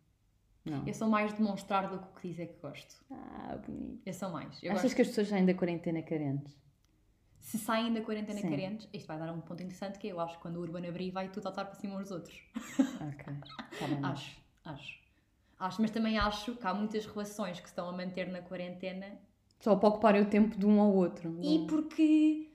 Não. 0.63 0.85
Eu 0.87 0.93
sou 0.93 1.07
mais 1.09 1.33
demonstrar 1.33 1.89
do 1.89 1.97
que 1.99 2.05
o 2.05 2.21
que 2.21 2.27
dizer 2.29 2.47
que 2.47 2.61
gosto. 2.61 2.95
Ah, 3.09 3.57
bonito. 3.65 4.01
Eu 4.05 4.13
sou 4.13 4.29
mais. 4.29 4.61
Eu 4.61 4.71
Achas 4.73 4.83
gosto- 4.83 4.95
que 4.95 5.01
as 5.01 5.07
pessoas 5.07 5.27
saem 5.29 5.45
da 5.45 5.53
quarentena 5.55 6.01
carentes? 6.03 6.53
Se 7.41 7.57
saem 7.57 7.91
da 7.91 8.01
quarentena 8.01 8.39
Sim. 8.39 8.49
carentes, 8.49 8.87
isto 8.93 9.07
vai 9.07 9.17
dar 9.19 9.31
um 9.33 9.41
ponto 9.41 9.61
interessante 9.61 9.97
que 9.99 10.07
é, 10.07 10.11
eu 10.11 10.19
acho 10.19 10.35
que 10.37 10.41
quando 10.41 10.57
o 10.57 10.61
Urban 10.61 10.87
abrir 10.87 11.11
vai 11.11 11.27
tudo 11.29 11.43
saltar 11.43 11.65
para 11.65 11.75
cima 11.75 11.95
uns 11.95 12.03
dos 12.03 12.11
outros. 12.11 12.39
Ok. 12.79 13.33
Tá 13.79 13.87
bem. 13.87 13.99
Acho, 14.03 14.37
acho. 14.65 15.01
Acho, 15.59 15.81
mas 15.81 15.91
também 15.91 16.17
acho 16.17 16.55
que 16.55 16.65
há 16.65 16.73
muitas 16.73 17.05
relações 17.05 17.59
que 17.59 17.67
se 17.67 17.71
estão 17.71 17.87
a 17.89 17.91
manter 17.91 18.27
na 18.29 18.41
quarentena 18.41 19.19
Só 19.59 19.75
para 19.75 19.89
ocuparem 19.89 20.21
o 20.21 20.25
tempo 20.25 20.57
de 20.57 20.65
um 20.65 20.79
ao 20.81 20.93
outro. 20.93 21.37
e 21.41 21.65
porque. 21.67 22.49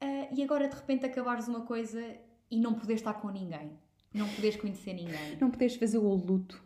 ah, 0.00 0.28
e 0.32 0.42
agora 0.42 0.68
de 0.68 0.74
repente 0.74 1.04
acabares 1.06 1.46
uma 1.46 1.60
coisa 1.62 2.00
e 2.50 2.56
não 2.58 2.74
poderes 2.74 3.00
estar 3.00 3.14
com 3.14 3.28
ninguém. 3.30 3.78
Não 4.14 4.28
poderes 4.28 4.56
conhecer 4.56 4.94
ninguém. 4.94 5.36
Não 5.40 5.50
podes 5.50 5.76
fazer 5.76 5.98
o 5.98 6.14
luto. 6.14 6.60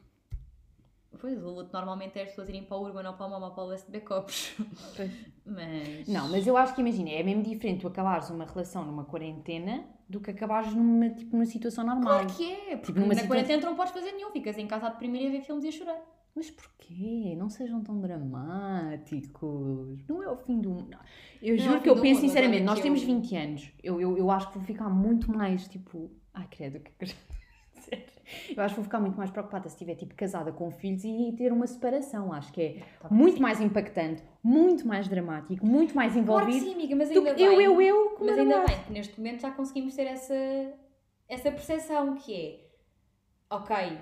Pois, 1.21 1.43
o 1.43 1.51
luto 1.51 1.71
normalmente 1.73 2.19
é 2.19 2.23
as 2.23 2.29
pessoas 2.31 2.49
irem 2.49 2.65
para 2.65 2.77
o 2.77 2.83
Urban 2.83 3.09
ou 3.09 3.15
para 3.15 3.27
o 3.27 3.31
Mama 3.31 3.47
ou 3.49 3.53
para 3.53 3.65
o 3.65 3.73
SB 3.73 4.01
Copos. 4.01 4.55
Mas. 5.47 6.09
Não, 6.09 6.29
mas 6.29 6.47
eu 6.47 6.57
acho 6.57 6.75
que 6.75 6.81
imagina, 6.81 7.11
é 7.11 7.23
mesmo 7.23 7.43
diferente 7.43 7.81
tu 7.81 7.89
acabares 7.89 8.31
uma 8.31 8.45
relação 8.45 8.85
numa 8.85 9.05
quarentena 9.05 9.85
do 10.09 10.21
que 10.21 10.31
acabares 10.31 10.73
numa, 10.73 11.11
tipo, 11.11 11.35
numa 11.37 11.47
situação 11.47 11.85
normal. 11.85 12.21
Claro 12.21 12.27
que 12.29 12.53
é, 12.53 12.77
porque 12.77 12.87
Tipo, 12.93 13.01
numa 13.01 13.15
na 13.15 13.27
quarentena 13.27 13.61
tu 13.61 13.67
não 13.67 13.75
podes 13.75 13.93
fazer 13.93 14.13
nenhum, 14.13 14.31
ficas 14.31 14.57
em 14.57 14.67
casa 14.69 14.87
a 14.87 14.91
deprimir 14.91 15.23
e 15.23 15.27
a 15.27 15.31
ver 15.31 15.43
filmes 15.43 15.65
e 15.65 15.69
a 15.69 15.73
chorar. 15.73 16.01
Mas 16.35 16.51
porquê? 16.51 17.35
Não 17.37 17.51
sejam 17.51 17.83
tão 17.83 18.01
dramáticos. 18.01 19.99
Não 20.09 20.23
é 20.23 20.29
o 20.31 20.37
fim 20.37 20.61
do 20.61 20.71
mundo. 20.71 20.97
Eu 21.43 21.57
Não 21.57 21.63
é 21.63 21.67
juro 21.67 21.79
fim 21.79 21.83
que 21.83 21.91
eu 21.91 22.01
penso 22.01 22.21
mundo, 22.21 22.29
sinceramente, 22.31 22.63
nós 22.63 22.81
temos 22.81 23.01
eu- 23.01 23.07
20 23.07 23.37
anos. 23.37 23.73
Eu, 23.83 24.01
eu, 24.01 24.17
eu 24.17 24.31
acho 24.31 24.49
que 24.49 24.59
vou 24.59 24.65
ficar 24.67 24.89
muito 24.89 25.31
mais 25.31 25.67
tipo. 25.69 26.11
Ai, 26.33 26.47
credo, 26.51 26.81
que 26.81 26.91
dizer? 27.83 28.07
Eu 28.57 28.63
acho 28.63 28.75
que 28.75 28.81
vou 28.81 28.85
ficar 28.85 29.01
muito 29.01 29.17
mais 29.17 29.31
preocupada 29.31 29.69
se 29.69 29.75
estiver 29.75 29.95
tipo 29.95 30.15
casada 30.15 30.53
com 30.53 30.71
filhos 30.71 31.05
e 31.05 31.33
ter 31.37 31.53
uma 31.53 31.67
separação. 31.67 32.33
Acho 32.33 32.53
que 32.53 32.63
é 32.63 32.73
Tá 33.01 33.09
bem, 33.09 33.19
muito 33.19 33.43
mais 33.43 33.61
impactante, 33.61 34.23
muito 34.43 34.87
mais 34.87 35.09
dramático, 35.09 35.65
muito 35.67 35.95
mais 35.95 36.13
Claro 36.13 36.23
envolvido. 36.49 36.65
sim, 36.65 36.75
amiga, 36.75 36.97
mas 36.97 37.11
ainda 37.11 37.35
que 37.35 37.43
eu, 37.43 37.51
bem- 37.51 37.63
eu, 37.65 37.81
eu, 37.83 38.11
com 38.11 38.25
Mas 38.25 38.39
ainda 38.39 38.65
bem 38.67 38.83
que 38.85 38.93
neste 38.93 39.19
momento 39.19 39.41
já 39.41 39.51
conseguimos 39.51 39.95
ter 39.95 40.07
essa, 40.07 40.35
essa 41.29 41.51
percepção 41.51 42.15
que 42.17 42.35
é 42.35 43.55
ok, 43.55 43.99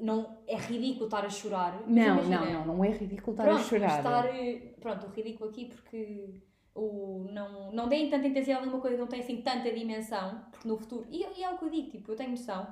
não, 0.00 0.38
é 0.46 0.56
ridículo 0.56 1.04
estar 1.06 1.24
a 1.24 1.28
chorar. 1.28 1.82
Não, 1.86 2.22
não, 2.24 2.52
não, 2.52 2.66
não 2.66 2.84
é 2.84 2.90
ridículo 2.90 3.32
estar 3.32 3.44
pronto, 3.44 3.60
a 3.60 3.64
chorar. 3.64 3.98
Estar, 3.98 4.80
pronto, 4.80 5.06
o 5.06 5.10
ridículo 5.10 5.50
aqui 5.50 5.66
porque 5.66 6.40
o, 6.74 7.26
não, 7.30 7.72
não 7.72 7.88
deem 7.88 8.08
tanta 8.08 8.26
intensidade 8.26 8.64
numa 8.66 8.80
coisa 8.80 8.96
que 8.96 9.00
não 9.02 9.08
tem 9.08 9.20
assim 9.20 9.42
tanta 9.42 9.70
dimensão, 9.70 10.42
porque 10.50 10.66
no 10.68 10.78
futuro, 10.78 11.06
e, 11.10 11.26
e 11.38 11.44
é 11.44 11.50
o 11.50 11.58
que 11.58 11.64
eu 11.64 11.70
digo, 11.70 11.90
tipo, 11.90 12.10
eu 12.12 12.16
tenho 12.16 12.30
noção, 12.30 12.66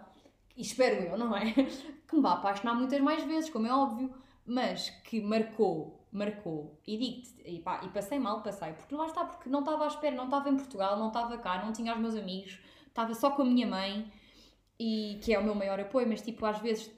espero 0.56 0.96
eu, 1.04 1.18
não 1.18 1.36
é? 1.36 1.52
Que 2.06 2.16
me 2.16 2.22
vá 2.22 2.32
apaixonar 2.34 2.74
muitas 2.74 3.00
mais 3.00 3.24
vezes, 3.24 3.48
como 3.50 3.66
é 3.66 3.72
óbvio, 3.74 4.12
mas 4.46 4.90
que 5.04 5.20
marcou, 5.20 6.06
marcou, 6.12 6.78
e 6.86 6.96
digo-te, 6.98 7.34
e, 7.50 7.58
pá, 7.60 7.80
e 7.82 7.88
passei 7.88 8.18
mal, 8.18 8.42
passei, 8.42 8.72
porque 8.74 8.94
lá 8.94 9.06
está, 9.06 9.24
porque 9.24 9.48
não 9.48 9.60
estava 9.60 9.84
à 9.84 9.88
espera, 9.88 10.14
não 10.14 10.24
estava 10.26 10.48
em 10.50 10.56
Portugal, 10.56 10.98
não 10.98 11.08
estava 11.08 11.36
cá, 11.38 11.64
não 11.64 11.72
tinha 11.72 11.92
os 11.94 11.98
meus 11.98 12.14
amigos, 12.14 12.58
estava 12.86 13.14
só 13.14 13.30
com 13.30 13.42
a 13.42 13.44
minha 13.46 13.66
mãe, 13.66 14.12
e 14.78 15.18
que 15.22 15.32
é 15.32 15.38
o 15.38 15.44
meu 15.44 15.54
maior 15.54 15.80
apoio, 15.80 16.06
mas 16.08 16.20
tipo, 16.20 16.44
às 16.44 16.58
vezes, 16.60 16.90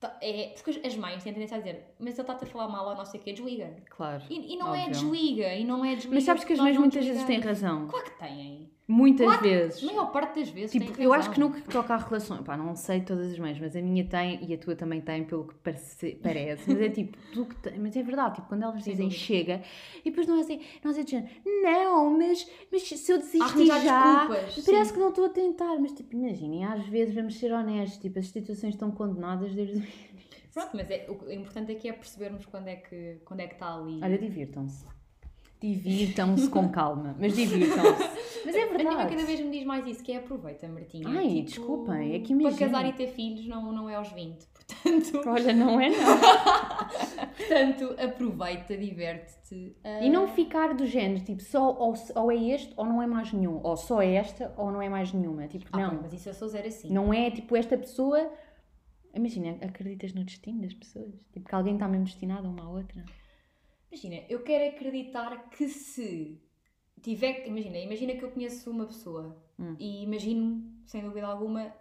tá- 0.00 0.16
é, 0.22 0.54
porque 0.56 0.86
as 0.86 0.96
mães 0.96 1.22
têm 1.22 1.32
tendência 1.32 1.56
a 1.56 1.60
dizer, 1.60 1.94
mas 1.98 2.14
ele 2.14 2.22
está-te 2.22 2.44
a 2.44 2.46
falar 2.46 2.68
mal 2.68 2.88
ou 2.88 2.96
não 2.96 3.04
sei 3.04 3.20
o 3.20 3.22
quê, 3.22 3.32
desliga. 3.32 3.76
Claro. 3.90 4.24
E, 4.30 4.54
e 4.54 4.56
não 4.56 4.74
é 4.74 4.86
Óbvio. 4.86 4.92
desliga, 4.92 5.54
e 5.54 5.64
não 5.64 5.84
é 5.84 5.94
desliga. 5.94 6.14
Mas 6.14 6.24
sabes 6.24 6.44
que 6.44 6.52
as 6.54 6.58
mães 6.58 6.76
muitas 6.76 7.04
vezes 7.04 7.22
têm 7.24 7.38
razão. 7.40 7.86
Claro 7.86 8.04
que 8.06 8.18
têm. 8.18 8.70
Muitas 8.86 9.26
Claro 9.26 9.42
vezes. 9.42 9.82
A 9.82 9.86
maior 9.86 10.12
parte 10.12 10.40
das 10.40 10.50
vezes 10.50 10.72
Tipo, 10.72 11.00
eu 11.00 11.12
acho 11.14 11.30
que 11.30 11.40
no 11.40 11.50
que 11.50 11.62
toca 11.62 11.94
à 11.94 11.96
relação, 11.96 12.42
pá, 12.42 12.54
não 12.54 12.76
sei 12.76 13.00
todas 13.00 13.32
as 13.32 13.38
mães, 13.38 13.58
mas 13.58 13.74
a 13.74 13.80
minha 13.80 14.04
tem 14.04 14.44
e 14.44 14.52
a 14.52 14.58
tua 14.58 14.76
também 14.76 15.00
tem, 15.00 15.24
pelo 15.24 15.46
que 15.46 15.54
parece, 15.54 16.16
parece. 16.22 16.70
mas 16.70 16.80
é 16.82 16.90
tipo, 16.90 17.16
tu 17.32 17.46
que 17.46 17.56
tem, 17.56 17.78
mas 17.78 17.96
é 17.96 18.02
verdade, 18.02 18.36
tipo, 18.36 18.48
quando 18.48 18.62
elas 18.64 18.84
dizem 18.84 19.10
chega, 19.10 19.62
e 20.04 20.10
depois 20.10 20.26
não 20.26 20.36
é 20.36 20.40
assim, 20.40 20.60
não 20.82 20.90
é 20.90 21.02
de 21.02 21.10
género, 21.10 21.32
não, 21.62 22.18
mas, 22.18 22.46
mas 22.70 22.82
se 22.82 23.10
eu 23.10 23.22
Arranjar 23.40 23.80
já, 23.80 24.26
desculpas, 24.26 24.64
parece 24.66 24.88
sim. 24.90 24.94
que 24.94 25.00
não 25.00 25.08
estou 25.08 25.24
a 25.24 25.28
tentar, 25.30 25.78
mas 25.78 25.92
tipo, 25.92 26.14
imaginem, 26.14 26.64
às 26.64 26.86
vezes 26.86 27.14
vamos 27.14 27.38
ser 27.38 27.52
honestos, 27.52 27.98
tipo, 27.98 28.18
as 28.18 28.26
situações 28.26 28.74
estão 28.74 28.90
condenadas 28.90 29.54
desde 29.54 29.82
Pronto, 30.54 30.70
mas 30.74 30.88
é, 30.88 31.06
o 31.08 31.32
importante 31.32 31.72
aqui 31.72 31.88
é 31.88 31.92
percebermos 31.92 32.46
quando 32.46 32.68
é 32.68 32.76
que, 32.76 33.18
quando 33.24 33.40
é 33.40 33.46
que 33.48 33.54
está 33.54 33.74
ali. 33.74 33.98
Olha, 34.00 34.16
divirtam-se. 34.16 34.86
Divirtam-se 35.60 36.48
com 36.48 36.68
calma, 36.68 37.16
mas 37.18 37.34
divirtam-se. 37.34 38.04
Mas 38.44 38.54
é 38.54 38.62
A 38.62 38.66
minha 38.66 38.84
cada 38.84 38.96
verdade. 39.06 39.24
vez 39.24 39.40
me 39.40 39.50
diz 39.50 39.64
mais 39.64 39.86
isso, 39.86 40.02
que 40.02 40.12
é 40.12 40.16
aproveita, 40.18 40.68
Martinha. 40.68 41.08
Ai, 41.08 41.28
Tipo, 41.28 41.42
desculpem, 41.48 42.14
é 42.14 42.18
que 42.20 42.34
Para 42.34 42.42
imagina. 42.42 42.58
casar 42.70 42.88
e 42.88 42.92
ter 42.92 43.08
filhos 43.08 43.46
não, 43.46 43.72
não 43.72 43.88
é 43.88 43.94
aos 43.94 44.10
20, 44.12 44.46
portanto, 44.52 45.22
Olha, 45.28 45.52
não 45.52 45.80
é 45.80 45.88
não. 45.90 45.96
portanto 47.36 47.96
aproveita, 48.02 48.76
diverte-te. 48.76 49.76
ah, 49.84 50.00
E 50.04 50.10
não 50.10 50.28
ficar 50.28 50.74
do 50.74 50.86
género, 50.86 51.24
tipo, 51.24 51.42
só 51.42 51.72
ou, 51.74 51.94
ou 52.14 52.32
é 52.32 52.36
este 52.36 52.72
ou 52.76 52.84
não 52.86 53.02
é 53.02 53.06
mais 53.06 53.32
nenhum. 53.32 53.60
Ou 53.62 53.76
só 53.76 54.00
é 54.02 54.14
esta 54.14 54.54
ou 54.56 54.70
não 54.70 54.80
é 54.82 54.88
mais 54.88 55.12
nenhuma. 55.12 55.46
Tipo, 55.48 55.66
Ah, 55.72 55.78
não. 55.78 55.90
bem, 55.90 55.98
mas 56.02 56.12
isso 56.12 56.28
eu 56.28 56.34
sou 56.34 56.48
zero 56.48 56.66
assim. 56.68 56.90
Não 56.92 57.12
é 57.12 57.30
tipo 57.30 57.56
esta 57.56 57.76
pessoa. 57.76 58.30
Imagina, 59.14 59.56
acreditas 59.62 60.12
no 60.12 60.24
destino 60.24 60.60
das 60.62 60.74
pessoas? 60.74 61.14
Tipo, 61.32 61.48
que 61.48 61.54
alguém 61.54 61.74
está 61.74 61.86
mesmo 61.86 62.04
destinado 62.04 62.46
a 62.46 62.50
uma 62.50 62.64
à 62.64 62.68
outra. 62.68 63.04
Imagina, 63.92 64.22
eu 64.28 64.42
quero 64.42 64.74
acreditar 64.74 65.50
que 65.50 65.68
se 65.68 66.40
tiver. 67.04 67.46
Imagina, 67.46 67.78
imagina 67.78 68.14
que 68.14 68.24
eu 68.24 68.30
conheço 68.30 68.70
uma 68.70 68.86
pessoa 68.86 69.36
Hum. 69.58 69.76
e 69.78 70.02
imagino, 70.02 70.64
sem 70.84 71.02
dúvida 71.02 71.26
alguma, 71.28 71.72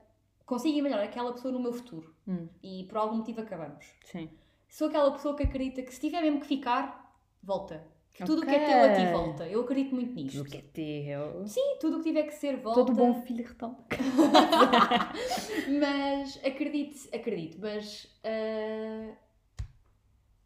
consigo 0.45 0.77
imaginar 0.77 1.01
aquela 1.03 1.33
pessoa 1.33 1.51
no 1.51 1.59
meu 1.59 1.73
futuro 1.73 2.13
Hum, 2.27 2.47
e 2.61 2.83
por 2.83 2.97
algum 2.97 3.17
motivo 3.17 3.41
acabamos. 3.41 3.85
sim. 4.05 4.29
Sou 4.69 4.87
aquela 4.87 5.11
pessoa 5.11 5.35
que 5.35 5.43
acredita 5.43 5.81
que 5.83 5.93
se 5.93 5.99
tiver 6.01 6.21
mesmo 6.21 6.39
que 6.41 6.47
ficar, 6.47 7.15
volta. 7.43 7.83
Que 8.13 8.23
tudo 8.25 8.41
o 8.43 8.45
que 8.45 8.53
é 8.55 8.65
teu 8.65 8.83
a 8.83 8.93
ti 8.93 9.05
volta. 9.11 9.47
Eu 9.47 9.61
acredito 9.61 9.93
muito 9.95 10.13
nisto. 10.13 10.37
Tudo 10.37 10.49
que 10.51 10.57
é 10.57 10.61
teu. 10.61 11.47
Sim, 11.47 11.77
tudo 11.79 11.95
o 11.95 11.99
que 11.99 12.05
tiver 12.09 12.23
que 12.23 12.33
ser 12.33 12.57
volta. 12.57 12.79
Todo 12.85 12.93
bom 12.95 13.21
filho 13.23 13.43
retoma. 13.45 13.77
mas 15.79 16.39
acredito, 16.45 17.09
acredito, 17.15 17.57
mas. 17.59 18.07
ah, 18.23 19.13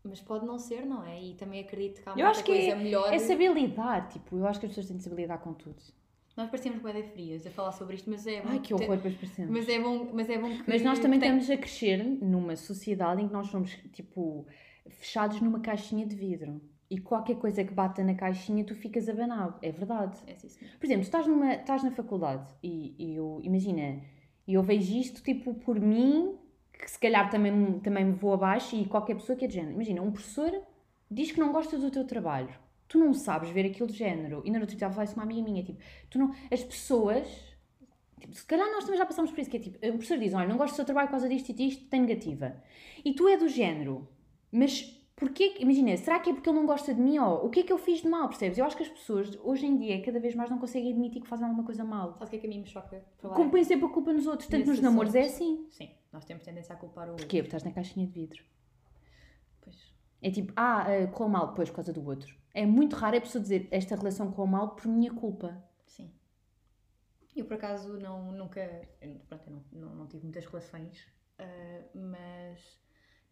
mas 0.08 0.22
pode 0.22 0.46
não 0.46 0.58
ser, 0.58 0.86
não 0.86 1.04
é? 1.06 1.22
E 1.22 1.34
também 1.36 1.60
acredito 1.62 2.02
que 2.02 2.10
há 2.10 2.14
Eu 2.18 2.26
muita 2.26 2.44
coisa 2.44 2.76
melhor. 2.76 3.14
É 3.14 3.20
saber 3.20 3.54
lidar, 3.54 4.08
tipo, 4.08 4.38
eu 4.38 4.48
acho 4.48 4.60
que 4.60 4.66
as 4.66 4.72
pessoas 4.72 4.88
têm 4.88 4.98
de 4.98 5.04
saber 5.04 5.22
lidar 5.24 5.38
com 5.40 5.54
tudo. 5.54 5.78
Nós 6.36 6.50
parecemos 6.50 6.80
bué 6.80 7.02
frias 7.02 7.48
a 7.48 7.50
falar 7.50 7.72
sobre 7.72 7.96
isto, 7.96 8.10
mas 8.10 8.28
é 8.28 8.42
bom. 8.42 8.50
Ai, 8.50 8.60
que 8.60 8.72
horror, 8.74 8.96
depois 8.98 9.16
parecemos. 9.16 9.52
Mas 9.52 9.68
é 9.68 9.80
bom, 9.80 10.08
mas 10.14 10.30
é 10.30 10.38
bom 10.38 10.50
que. 10.50 10.64
Mas 10.68 10.84
nós 10.84 11.00
também 11.00 11.20
tem- 11.20 11.30
estamos 11.30 11.50
a 11.50 11.58
crescer 11.58 12.04
numa 12.04 12.56
sociedade 12.56 13.22
em 13.24 13.28
que 13.28 13.34
nós 13.34 13.48
somos, 13.48 13.72
tipo, 13.92 14.46
fechados 14.88 15.42
numa 15.42 15.60
caixinha 15.60 16.06
de 16.06 16.16
vidro. 16.16 16.62
E 16.90 17.00
qualquer 17.00 17.36
coisa 17.38 17.64
que 17.66 17.74
bata 17.74 18.02
na 18.04 18.14
caixinha, 18.14 18.64
tu 18.64 18.74
ficas 18.76 19.10
abanado. 19.10 19.56
É 19.62 19.72
verdade. 19.72 20.18
É 20.28 20.36
sim, 20.36 20.48
senhor. 20.48 20.72
Por 20.80 20.86
exemplo, 20.86 21.02
tu 21.04 21.08
estás, 21.08 21.28
numa, 21.28 21.54
estás 21.56 21.84
na 21.84 21.92
faculdade 21.92 22.48
e, 22.64 22.96
e 22.98 23.16
eu, 23.16 23.42
imagina, 23.44 24.00
e 24.48 24.54
eu 24.54 24.64
vejo 24.64 24.96
isto, 24.96 25.22
tipo, 25.22 25.54
por 25.56 25.78
mim, 25.80 26.37
que 26.78 26.90
se 26.90 27.00
calhar 27.00 27.30
também, 27.30 27.52
me- 27.52 27.80
também 27.80 28.06
me 28.06 28.14
vou 28.14 28.34
abaixo 28.34 28.76
e 28.76 28.86
qualquer 28.86 29.16
pessoa 29.16 29.38
que 29.38 29.46
é 29.46 29.48
de 29.48 29.56
género. 29.56 29.74
Imagina, 29.74 30.02
um 30.02 30.12
professor 30.12 30.52
diz 31.10 31.32
que 31.32 31.40
não 31.40 31.52
gosta 31.52 31.78
do 31.78 31.90
teu 31.92 32.06
trabalho. 32.06 32.50
Tu 32.88 32.98
não 32.98 33.14
sabes 33.14 33.50
ver 33.50 33.66
aquilo 33.66 33.88
de 33.88 33.98
género. 33.98 34.42
Ainda 34.46 34.60
no 34.60 34.64
outro 34.64 34.78
dia 34.78 34.88
eu 34.88 34.92
falei 34.92 35.06
isso 35.06 35.14
com 35.16 35.20
uma 35.22 35.26
amiga 35.26 35.42
minha, 35.42 35.64
tipo, 35.64 35.80
tu 36.10 36.18
não... 36.20 36.32
As 36.52 36.64
pessoas... 36.64 37.28
Tipo, 38.20 38.34
se 38.34 38.46
calhar 38.46 38.66
nós 38.72 38.84
também 38.84 38.98
já 38.98 39.06
passamos 39.06 39.30
por 39.30 39.40
isso, 39.40 39.50
que 39.50 39.58
é 39.58 39.60
tipo, 39.60 39.78
o 39.78 39.92
professor 39.92 40.18
diz, 40.18 40.34
olha, 40.34 40.48
não 40.48 40.58
gosto 40.58 40.74
do 40.74 40.76
seu 40.78 40.86
trabalho 40.86 41.08
por 41.08 41.12
causa 41.12 41.30
disto 41.30 41.50
e 41.50 41.54
disto, 41.54 41.86
tem 41.88 42.02
negativa. 42.02 42.56
E 43.06 43.14
tu 43.14 43.28
é 43.28 43.38
do 43.38 43.48
género, 43.48 44.08
mas 44.52 44.82
porquê, 45.16 45.56
imagina, 45.60 45.96
será 45.98 46.20
que 46.20 46.30
é 46.30 46.34
porque 46.34 46.50
ele 46.50 46.58
não 46.58 46.66
gosta 46.66 46.94
de 46.94 47.00
mim 47.02 47.20
ou 47.20 47.46
o 47.46 47.50
que 47.50 47.60
é 47.60 47.64
que 47.64 47.72
eu 47.72 47.78
fiz 47.78 48.02
de 48.02 48.08
mal, 48.08 48.28
percebes? 48.28 48.58
Eu 48.58 48.66
acho 48.66 48.76
que 48.76 48.84
as 48.84 48.90
pessoas, 48.90 49.38
hoje 49.44 49.66
em 49.68 49.78
dia, 49.78 50.02
cada 50.02 50.20
vez 50.20 50.34
mais 50.34 50.50
não 50.50 50.58
conseguem 50.58 50.92
admitir 50.92 51.22
que 51.22 51.28
fazem 51.28 51.46
alguma 51.46 51.64
coisa 51.64 51.84
mal. 51.84 52.14
Sabe 52.14 52.26
o 52.26 52.30
que 52.30 52.36
é 52.38 52.40
que 52.40 52.48
a 52.48 52.50
mim 52.50 52.60
me 52.62 52.66
choca? 52.68 53.04
Falar? 53.20 53.36
Como 53.36 53.52
põem 53.52 53.64
sempre 53.64 53.86
a 53.86 53.90
culpa 53.90 54.12
nos 54.14 54.26
outros, 54.26 54.48
tanto 54.50 54.60
Nesse 54.62 54.72
nos 54.72 54.80
namoros 54.82 55.14
é 55.14 55.22
assim. 55.22 55.66
Sim, 55.70 55.90
nós 56.12 56.26
temos 56.26 56.44
tendência 56.44 56.74
a 56.74 56.78
culpar 56.78 57.08
o 57.08 57.12
outro. 57.12 57.26
Porquê? 57.26 57.38
Porque 57.42 57.56
estás 57.56 57.64
na 57.64 57.72
caixinha 57.72 58.06
de 58.08 58.14
vidro. 58.14 58.44
Pois. 59.62 59.76
É 60.22 60.32
tipo, 60.32 60.54
ah, 60.56 60.84
ah, 60.84 61.08
correu 61.08 61.30
mal 61.30 61.48
depois 61.48 61.70
por 61.70 61.76
causa 61.78 61.94
do 61.94 62.06
outro. 62.06 62.36
É 62.54 62.66
muito 62.66 62.96
raro 62.96 63.18
a 63.18 63.22
pessoa 63.22 63.42
dizer, 63.42 63.68
esta 63.72 63.96
relação 63.96 64.32
correu 64.32 64.48
mal 64.48 64.70
por 64.76 64.88
minha 64.88 65.14
culpa. 65.14 65.64
Sim. 65.86 66.12
Eu, 67.36 67.46
por 67.46 67.54
acaso, 67.56 68.00
não, 68.00 68.32
nunca. 68.32 68.60
eu, 69.00 69.20
pronto, 69.28 69.44
eu 69.48 69.54
não, 69.54 69.64
não, 69.72 69.96
não 69.96 70.08
tive 70.08 70.24
muitas 70.24 70.46
relações, 70.46 71.06
ah, 71.38 71.84
mas 71.94 72.60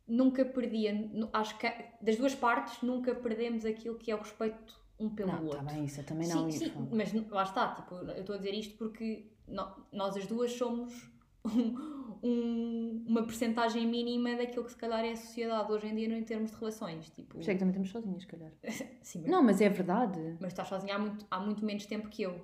nunca 0.08 0.46
perdia. 0.46 0.94
Acho 1.34 1.58
que 1.58 1.68
das 2.02 2.16
duas 2.18 2.36
partes 2.36 2.82
nunca 2.84 3.16
perdemos 3.16 3.66
aquilo 3.66 3.98
que 3.98 4.12
é 4.12 4.16
o 4.16 4.20
respeito 4.20 4.86
um 5.00 5.10
pelo 5.10 5.32
não, 5.32 5.44
outro. 5.44 5.60
está 5.60 5.74
bem, 5.74 5.86
isso 5.86 6.00
eu 6.00 6.06
também 6.06 6.28
não. 6.28 6.50
sim, 6.52 6.70
sim, 6.70 6.90
mas 6.92 7.12
lá 7.30 7.44
está, 7.44 7.76
tipo, 7.76 7.96
eu 7.96 8.22
estou 8.22 8.36
a 8.36 8.38
dizer 8.38 8.54
isto 8.54 8.78
porque 8.78 9.32
nó- 9.48 9.76
nós 9.92 10.16
as 10.16 10.26
duas 10.26 10.52
somos 10.54 11.12
um- 11.46 12.18
um- 12.24 13.06
uma 13.08 13.24
percentagem 13.24 13.86
mínima 13.88 14.36
daquilo 14.36 14.66
que 14.66 14.72
se 14.72 14.78
calhar 14.78 15.04
é 15.06 15.12
a 15.12 15.16
sociedade 15.16 15.72
hoje 15.72 15.88
em 15.88 15.96
dia 15.96 16.18
em 16.18 16.24
termos 16.24 16.52
de 16.52 16.58
relações. 16.58 17.10
Tipo, 17.12 17.40
é 17.40 17.44
que 17.44 17.56
também 17.56 17.70
estamos 17.70 17.90
sozinhas, 17.90 18.22
se 18.22 18.28
calhar. 18.28 18.52
sim, 19.04 19.22
mas, 19.22 19.32
Não, 19.32 19.44
mas 19.44 19.62
é 19.62 19.70
verdade. 19.70 20.38
mas 20.40 20.52
estás 20.52 20.68
sozinha 20.68 20.96
há 20.96 21.00
muito, 21.00 21.26
há 21.30 21.40
muito 21.40 21.64
menos 21.66 21.86
tempo 21.86 22.10
que 22.10 22.24
eu. 22.24 22.44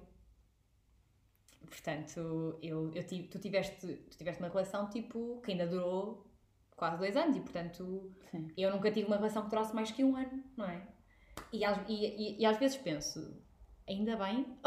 Portanto, 1.70 2.58
eu, 2.62 2.92
eu 2.94 3.04
tive, 3.06 3.28
tu, 3.28 3.40
tiveste, 3.40 3.88
tu 4.10 4.18
tiveste 4.18 4.42
uma 4.42 4.50
relação 4.50 4.90
tipo 4.90 5.40
que 5.42 5.52
ainda 5.52 5.66
durou 5.66 6.26
quase 6.76 6.98
dois 6.98 7.16
anos 7.16 7.38
e 7.38 7.40
portanto 7.40 8.12
Sim. 8.30 8.50
eu 8.58 8.72
nunca 8.72 8.92
tive 8.92 9.08
uma 9.08 9.16
relação 9.16 9.44
que 9.44 9.50
durasse 9.50 9.74
mais 9.74 9.90
que 9.92 10.04
um 10.04 10.16
ano, 10.18 10.44
não 10.58 10.66
é? 10.66 10.86
E 11.54 11.64
às, 11.64 11.78
e, 11.88 11.94
e- 11.94 12.42
e 12.42 12.46
às 12.46 12.58
vezes 12.58 12.76
penso, 12.78 13.42
ainda 13.88 14.16
bem? 14.18 14.46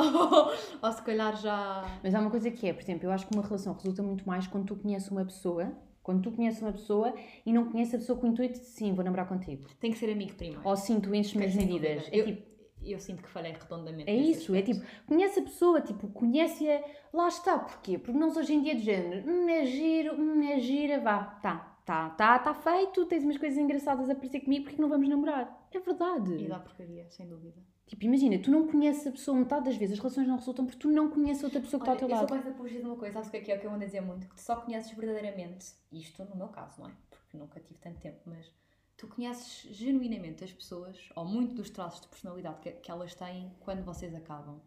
Ou 0.83 0.93
se 0.93 1.03
calhar 1.03 1.37
já. 1.37 1.85
Mas 2.03 2.15
há 2.15 2.21
uma 2.21 2.31
coisa 2.31 2.51
que 2.51 2.67
é, 2.69 2.73
por 2.73 2.83
exemplo, 2.83 3.07
eu 3.07 3.13
acho 3.13 3.27
que 3.27 3.35
uma 3.35 3.43
relação 3.43 3.73
resulta 3.75 4.03
muito 4.03 4.27
mais 4.27 4.47
quando 4.47 4.67
tu 4.67 4.77
conheces 4.77 5.11
uma 5.11 5.25
pessoa, 5.25 5.73
quando 6.03 6.23
tu 6.23 6.31
conheces 6.33 6.61
uma 6.61 6.73
pessoa 6.73 7.15
e 7.47 7.53
não 7.53 7.71
conheces 7.71 7.95
a 7.95 7.99
pessoa 7.99 8.19
com 8.19 8.27
o 8.27 8.31
intuito 8.31 8.61
de 8.61 8.67
sim, 8.67 8.93
vou 8.93 9.05
namorar 9.05 9.27
contigo. 9.27 9.67
Tem 9.81 9.91
que 9.91 9.99
ser 9.99 10.11
amigo 10.13 10.35
primeiro. 10.35 10.61
Ou 10.65 10.77
sim, 10.77 11.01
tu 11.01 11.15
enches-me 11.15 11.39
Ok, 11.45 11.49
as 11.49 11.55
sem 11.55 11.67
medidas. 11.67 12.05
dúvida. 12.05 12.17
É 12.17 12.21
eu, 12.21 12.25
tipo, 12.27 12.55
eu 12.85 12.99
sinto 12.99 13.23
que 13.23 13.31
falhei 13.31 13.53
redondamente. 13.53 14.11
é 14.11 14.15
isso, 14.15 14.55
é 14.55 14.59
aspecto. 14.59 14.83
tipo, 14.83 15.07
conhece 15.07 15.41
a 15.41 15.43
pessoa, 15.43 15.81
tipo, 15.81 16.09
conhece-a, 16.09 16.83
lá 17.13 17.29
está, 17.29 17.59
porquê? 17.59 17.97
Porque 17.99 18.19
nós 18.19 18.37
hoje 18.37 18.53
em 18.55 18.63
dia 18.63 18.75
de 18.75 18.83
género, 18.83 19.27
hum, 19.27 19.49
é 19.49 19.65
giro, 19.65 20.15
hum, 20.21 20.43
é 20.43 20.59
gira, 20.61 21.01
vá, 21.01 21.25
tá, 21.41 21.79
tá, 21.87 22.11
tá, 22.11 22.39
tá 22.39 22.53
feito, 22.53 23.07
tens 23.07 23.25
umas 23.25 23.39
coisas 23.39 23.59
engraçadas 23.59 24.11
a 24.11 24.15
parecer 24.15 24.41
comigo, 24.41 24.65
porque 24.65 24.83
não 24.83 24.91
vamos 24.91 25.09
namorar? 25.09 25.64
É 25.75 25.81
verdade. 25.81 26.35
E 26.37 26.47
dá 26.49 26.59
porcaria, 26.59 27.07
sem 27.11 27.27
dúvida. 27.29 27.61
Tipo, 27.87 28.05
imagina, 28.05 28.39
tu 28.39 28.51
não 28.51 28.67
conheces 28.67 29.07
a 29.07 29.11
pessoa, 29.11 29.37
metade 29.37 29.67
das 29.67 29.77
vezes 29.77 29.95
as 29.95 29.99
relações 29.99 30.27
não 30.27 30.37
resultam 30.37 30.65
porque 30.65 30.79
tu 30.81 30.89
não 30.89 31.11
conheces 31.11 31.43
a 31.43 31.47
outra 31.49 31.61
pessoa 31.61 31.83
que 31.83 31.89
Olha, 31.91 31.95
está 31.97 32.05
ao 32.05 32.09
teu 32.09 32.09
eu 32.09 32.21
lado. 32.21 32.29
sou 32.29 32.37
mais 32.37 32.49
apologista 32.49 32.83
de 32.83 32.89
uma 32.89 32.97
coisa, 32.97 33.13
sabes 33.15 33.29
o 33.29 33.31
que 33.31 33.37
é 33.37 33.41
que 33.41 33.53
é 33.53 33.57
o 33.57 33.61
que 33.61 33.67
eu 33.67 33.71
ando 33.71 33.83
a 33.83 33.87
dizer 33.87 34.01
muito? 34.01 34.27
Que 34.27 34.35
tu 34.35 34.41
só 34.41 34.57
conheces 34.57 34.91
verdadeiramente, 34.93 35.67
isto 35.93 36.25
no 36.25 36.37
meu 36.37 36.49
caso, 36.49 36.81
não 36.81 36.89
é? 36.89 36.93
Porque 37.11 37.37
nunca 37.37 37.61
tive 37.61 37.79
tanto 37.81 37.99
tempo, 38.01 38.21
mas 38.25 38.51
tu 38.97 39.07
conheces 39.09 39.69
genuinamente 39.77 40.45
as 40.45 40.53
pessoas, 40.53 41.11
ou 41.15 41.25
muito 41.27 41.55
dos 41.55 41.69
traços 41.69 42.01
de 42.01 42.09
personalidade 42.09 42.61
que, 42.61 42.71
que 42.71 42.91
elas 42.91 43.15
têm 43.15 43.53
quando 43.61 43.85
vocês 43.85 44.15
acabam. 44.15 44.61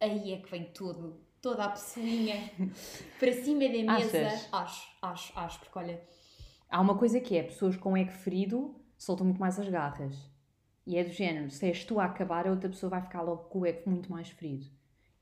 Aí 0.00 0.32
é 0.32 0.38
que 0.38 0.50
vem 0.50 0.64
tudo, 0.72 1.20
toda 1.42 1.64
a 1.64 1.70
pessoinha 1.70 2.36
para 3.18 3.32
cima 3.32 3.60
da 3.68 3.98
mesa. 3.98 4.26
Achas? 4.26 4.48
Acho, 4.52 4.88
acho, 5.02 5.38
acho, 5.38 5.58
porque 5.60 5.78
olha, 5.78 6.00
Há 6.70 6.80
uma 6.80 6.96
coisa 6.96 7.18
que 7.20 7.36
é, 7.36 7.42
pessoas 7.42 7.76
com 7.76 7.96
ego 7.96 8.12
ferido 8.12 8.76
soltam 8.96 9.26
muito 9.26 9.40
mais 9.40 9.58
as 9.58 9.68
garras. 9.68 10.16
E 10.86 10.96
é 10.96 11.04
do 11.04 11.10
género, 11.10 11.50
se 11.50 11.66
és 11.66 11.84
tu 11.84 12.00
a 12.00 12.04
acabar, 12.06 12.46
a 12.46 12.50
outra 12.50 12.68
pessoa 12.68 12.90
vai 12.90 13.02
ficar 13.02 13.22
logo 13.22 13.44
com 13.44 13.60
o 13.60 13.66
ego 13.66 13.88
muito 13.90 14.10
mais 14.10 14.28
ferido. 14.28 14.66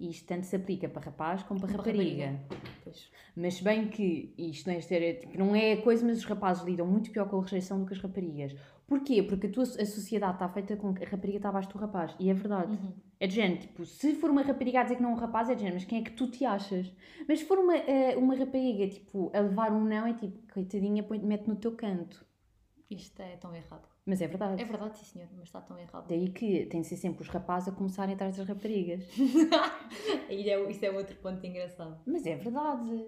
E 0.00 0.10
isto 0.10 0.26
tanto 0.26 0.46
se 0.46 0.54
aplica 0.54 0.88
para 0.88 1.02
rapaz 1.06 1.42
como 1.42 1.60
para 1.60 1.68
Para 1.68 1.78
rapariga. 1.78 2.26
rapariga. 2.26 2.68
Mas 3.36 3.60
bem 3.60 3.88
que 3.88 4.32
isto 4.38 4.66
não 4.68 4.74
é 4.74 4.78
estereótipo, 4.78 5.36
não 5.38 5.54
é 5.54 5.76
coisa, 5.76 6.06
mas 6.06 6.18
os 6.18 6.24
rapazes 6.24 6.62
lidam 6.64 6.86
muito 6.86 7.10
pior 7.10 7.28
com 7.28 7.38
a 7.38 7.42
rejeição 7.42 7.80
do 7.80 7.86
que 7.86 7.94
as 7.94 8.00
raparigas. 8.00 8.54
Porquê? 8.86 9.22
Porque 9.22 9.48
a, 9.48 9.50
tua, 9.50 9.64
a 9.64 9.84
sociedade 9.84 10.34
está 10.34 10.48
feita 10.48 10.76
com 10.76 10.94
que 10.94 11.04
a 11.04 11.08
rapariga 11.08 11.36
está 11.38 11.48
abaixo 11.50 11.68
do 11.68 11.78
rapaz. 11.78 12.14
E 12.18 12.30
é 12.30 12.34
verdade. 12.34 12.72
Uhum. 12.72 12.92
É 13.20 13.26
de 13.26 13.34
género, 13.34 13.60
tipo, 13.60 13.84
se 13.84 14.14
for 14.14 14.30
uma 14.30 14.42
rapariga 14.42 14.80
a 14.80 14.82
dizer 14.84 14.96
que 14.96 15.02
não 15.02 15.10
é 15.10 15.12
um 15.14 15.16
rapaz, 15.16 15.50
é 15.50 15.54
de 15.54 15.60
género, 15.60 15.76
mas 15.76 15.84
quem 15.84 15.98
é 15.98 16.02
que 16.02 16.12
tu 16.12 16.30
te 16.30 16.44
achas? 16.44 16.90
Mas 17.28 17.40
se 17.40 17.44
for 17.44 17.58
uma, 17.58 17.76
eh, 17.76 18.16
uma 18.16 18.34
rapariga, 18.36 18.88
tipo, 18.88 19.30
a 19.34 19.40
levar 19.40 19.72
um 19.72 19.84
não, 19.84 20.06
é 20.06 20.14
tipo, 20.14 20.38
coitadinha, 20.52 21.04
mete 21.22 21.48
no 21.48 21.56
teu 21.56 21.72
canto. 21.72 22.24
isto 22.90 23.20
é 23.20 23.36
tão 23.36 23.54
errado. 23.54 23.88
Mas 24.08 24.22
é 24.22 24.26
verdade. 24.26 24.62
É 24.62 24.64
verdade, 24.64 24.96
sim 24.96 25.04
senhor, 25.04 25.28
mas 25.36 25.44
está 25.44 25.60
tão 25.60 25.78
errado. 25.78 26.06
Daí 26.08 26.30
que 26.30 26.64
tem 26.64 26.80
de 26.80 26.86
ser 26.86 26.96
sempre 26.96 27.20
os 27.20 27.28
rapazes 27.28 27.68
a 27.68 27.72
começarem 27.72 28.14
atrás 28.14 28.34
das 28.38 28.48
raparigas. 28.48 29.04
Aí 30.30 30.48
é, 30.48 30.70
isso 30.70 30.82
é 30.82 30.90
outro 30.90 31.14
ponto 31.16 31.44
engraçado. 31.46 32.00
Mas 32.06 32.24
é 32.24 32.34
verdade. 32.34 33.06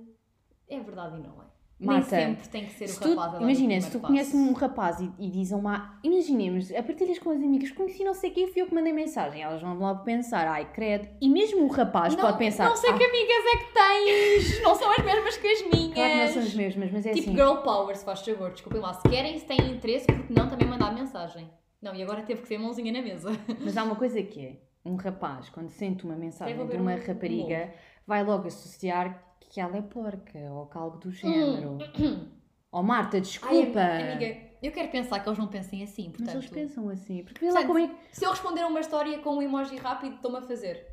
É 0.68 0.78
verdade 0.78 1.16
e 1.16 1.22
não 1.22 1.40
é. 1.40 1.59
Marta, 1.80 2.14
Nem 2.16 2.26
sempre 2.36 2.48
tem 2.48 2.66
que 2.66 2.72
ser 2.74 2.88
Se 2.88 3.02
o 3.08 3.10
rapaz 3.16 3.32
o 3.40 3.42
imagina, 3.42 3.80
se 3.80 3.90
tu 3.90 4.00
conheces 4.00 4.34
um 4.34 4.52
rapaz 4.52 5.00
e, 5.00 5.10
e 5.18 5.30
diz 5.30 5.50
a 5.50 5.56
uma. 5.56 5.98
Imaginemos, 6.04 6.70
a 6.74 6.82
partilhas 6.82 7.18
com 7.18 7.30
as 7.30 7.38
amigas, 7.38 7.70
conheci 7.72 8.04
não 8.04 8.12
sei 8.12 8.30
quem, 8.30 8.46
fui 8.52 8.60
eu 8.60 8.66
que 8.66 8.74
mandei 8.74 8.92
mensagem. 8.92 9.40
Elas 9.42 9.62
vão 9.62 9.78
logo 9.78 10.04
pensar, 10.04 10.46
ai, 10.46 10.70
credo. 10.72 11.08
E 11.22 11.28
mesmo 11.28 11.64
o 11.64 11.68
rapaz 11.68 12.14
não, 12.14 12.20
pode 12.20 12.36
pensar. 12.38 12.68
Não 12.68 12.76
sei 12.76 12.90
"Ah, 12.90 12.94
que 12.98 13.02
amigas 13.04 13.44
é 13.46 13.56
que 13.56 13.72
tens, 13.72 14.62
não 14.62 14.74
são 14.74 14.90
as 14.92 15.02
mesmas 15.04 15.36
que 15.38 15.46
as 15.46 15.62
minhas. 15.72 15.94
Claro 15.94 16.10
que 16.12 16.16
não 16.18 16.28
são 16.28 16.42
as 16.42 16.54
mesmas, 16.54 16.90
mas 16.92 17.06
é 17.06 17.10
Tipo 17.12 17.30
assim. 17.30 17.36
girl 17.38 17.56
power, 17.62 17.96
se 17.96 18.04
faz 18.04 18.20
favor, 18.20 18.50
desculpem 18.50 18.80
lá. 18.80 18.92
Se 18.92 19.08
querem, 19.08 19.38
se 19.38 19.46
têm 19.46 19.72
interesse, 19.72 20.06
porque 20.06 20.32
não 20.32 20.48
também 20.50 20.68
mandar 20.68 20.92
mensagem. 20.94 21.50
Não, 21.80 21.94
e 21.94 22.02
agora 22.02 22.20
teve 22.22 22.42
que 22.42 22.48
ser 22.48 22.58
mãozinha 22.58 22.92
na 22.92 23.00
mesa. 23.00 23.30
Mas 23.58 23.74
há 23.76 23.84
uma 23.84 23.96
coisa 23.96 24.22
que 24.22 24.44
é: 24.44 24.56
um 24.84 24.96
rapaz, 24.96 25.48
quando 25.48 25.70
sente 25.70 26.04
uma 26.04 26.14
mensagem 26.14 26.54
de 26.54 26.76
uma 26.76 26.90
um- 26.92 26.94
um 26.94 27.06
rapariga, 27.06 27.72
vai 28.06 28.22
logo 28.22 28.48
associar 28.48 29.29
que 29.48 29.60
ela 29.60 29.76
é 29.76 29.82
porca 29.82 30.38
ou 30.52 30.66
que 30.66 30.78
algo 30.78 30.98
do 30.98 31.10
género. 31.10 31.78
Oh, 32.72 32.84
Marta, 32.84 33.16
Ai, 33.16 33.20
desculpa. 33.20 33.80
amiga, 33.80 34.36
eu 34.62 34.70
quero 34.70 34.88
pensar 34.92 35.18
que 35.18 35.28
eles 35.28 35.38
não 35.40 35.48
pensem 35.48 35.82
assim, 35.82 36.06
mas 36.06 36.18
portanto... 36.18 36.36
eles 36.36 36.50
pensam 36.50 36.88
assim. 36.88 37.24
Porque 37.24 37.40
vê 37.40 37.46
lá 37.50 37.62
Portanto, 37.62 37.66
como 37.66 37.78
é 37.80 37.88
que. 37.88 38.16
Se 38.16 38.24
eu 38.24 38.30
responder 38.30 38.60
a 38.60 38.68
uma 38.68 38.78
história 38.78 39.18
com 39.18 39.38
um 39.38 39.42
emoji 39.42 39.76
rápido, 39.76 40.14
estou-me 40.14 40.38
a 40.38 40.42
fazer. 40.42 40.89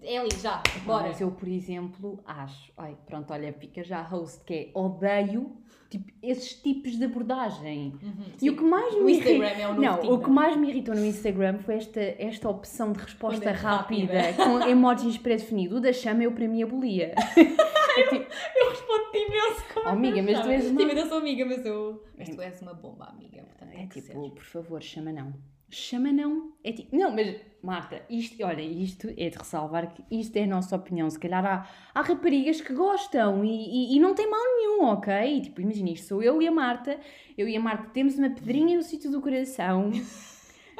É 0.00 0.18
ali, 0.18 0.30
já, 0.40 0.62
bora. 0.86 1.08
Mas 1.08 1.20
eu, 1.20 1.30
por 1.30 1.46
exemplo, 1.48 2.18
acho. 2.24 2.72
Ai, 2.76 2.96
pronto, 3.06 3.32
olha, 3.32 3.52
fica 3.52 3.84
já 3.84 3.98
a 3.98 4.02
host, 4.02 4.42
que 4.44 4.54
é 4.54 4.70
odeio 4.78 5.56
tipo, 5.90 6.10
esses 6.22 6.54
tipos 6.54 6.96
de 6.96 7.04
abordagem. 7.04 7.98
Uhum, 8.02 8.24
E 8.40 8.48
o 8.48 8.56
que 8.56 8.64
mais 8.64 8.94
O 8.94 9.04
me 9.04 9.12
irri- 9.18 9.42
é 9.42 9.68
o 9.68 9.74
Não, 9.78 9.94
o 9.96 10.00
Tinder. 10.00 10.18
que 10.20 10.30
mais 10.30 10.56
me 10.56 10.70
irritou 10.70 10.94
no 10.94 11.04
Instagram 11.04 11.58
foi 11.58 11.74
esta, 11.76 12.00
esta 12.00 12.48
opção 12.48 12.92
de 12.92 13.00
resposta 13.00 13.44
é 13.50 13.52
rápida, 13.52 14.18
rápida. 14.22 14.44
com 14.44 14.60
emojis 14.66 15.18
pré-definido. 15.18 15.76
O 15.76 15.80
da 15.80 15.92
chama 15.92 16.22
eu 16.22 16.32
para 16.32 16.48
mim 16.48 16.62
abolia. 16.62 17.14
Eu 17.94 18.70
respondo-te 18.70 19.18
imenso 19.18 19.62
com 19.74 19.80
Oh, 19.80 19.88
amiga, 19.90 20.22
mas 20.22 20.40
tu 20.40 20.48
és 20.48 20.70
uma- 20.70 20.80
Sim, 20.80 20.86
mas 20.86 20.96
eu 20.96 21.06
sou 21.06 21.18
amiga, 21.18 21.44
mas 21.44 21.66
eu... 21.66 22.02
Mas 22.16 22.28
tu 22.30 22.40
és 22.40 22.62
uma 22.62 22.72
bomba 22.72 23.04
amiga, 23.04 23.42
portanto 23.42 23.74
É 23.78 23.86
tipo, 23.86 24.06
ser. 24.06 24.30
por 24.30 24.42
favor, 24.44 24.82
chama 24.82 25.12
não. 25.12 25.34
Chama 25.74 26.12
não. 26.12 26.52
É 26.62 26.70
tipo, 26.70 26.94
não, 26.96 27.10
mas 27.10 27.34
Marta, 27.62 28.02
isto, 28.10 28.44
olha, 28.44 28.60
isto 28.60 29.08
é 29.16 29.30
de 29.30 29.38
ressalvar 29.38 29.94
que 29.94 30.04
isto 30.10 30.36
é 30.36 30.44
a 30.44 30.46
nossa 30.46 30.76
opinião. 30.76 31.08
Se 31.08 31.18
calhar 31.18 31.44
há, 31.44 31.66
há 31.94 32.02
raparigas 32.02 32.60
que 32.60 32.74
gostam 32.74 33.44
e, 33.44 33.48
e, 33.48 33.96
e 33.96 34.00
não 34.00 34.14
tem 34.14 34.28
mal 34.28 34.40
nenhum, 34.40 34.84
ok? 34.84 35.40
Tipo, 35.40 35.60
imagina, 35.60 35.90
isto 35.90 36.08
sou 36.08 36.22
eu 36.22 36.42
e 36.42 36.46
a 36.46 36.52
Marta. 36.52 37.00
Eu 37.38 37.48
e 37.48 37.56
a 37.56 37.60
Marta 37.60 37.88
temos 37.90 38.18
uma 38.18 38.28
pedrinha 38.30 38.76
no 38.76 38.82
sítio 38.82 39.10
do 39.10 39.20
coração. 39.20 39.90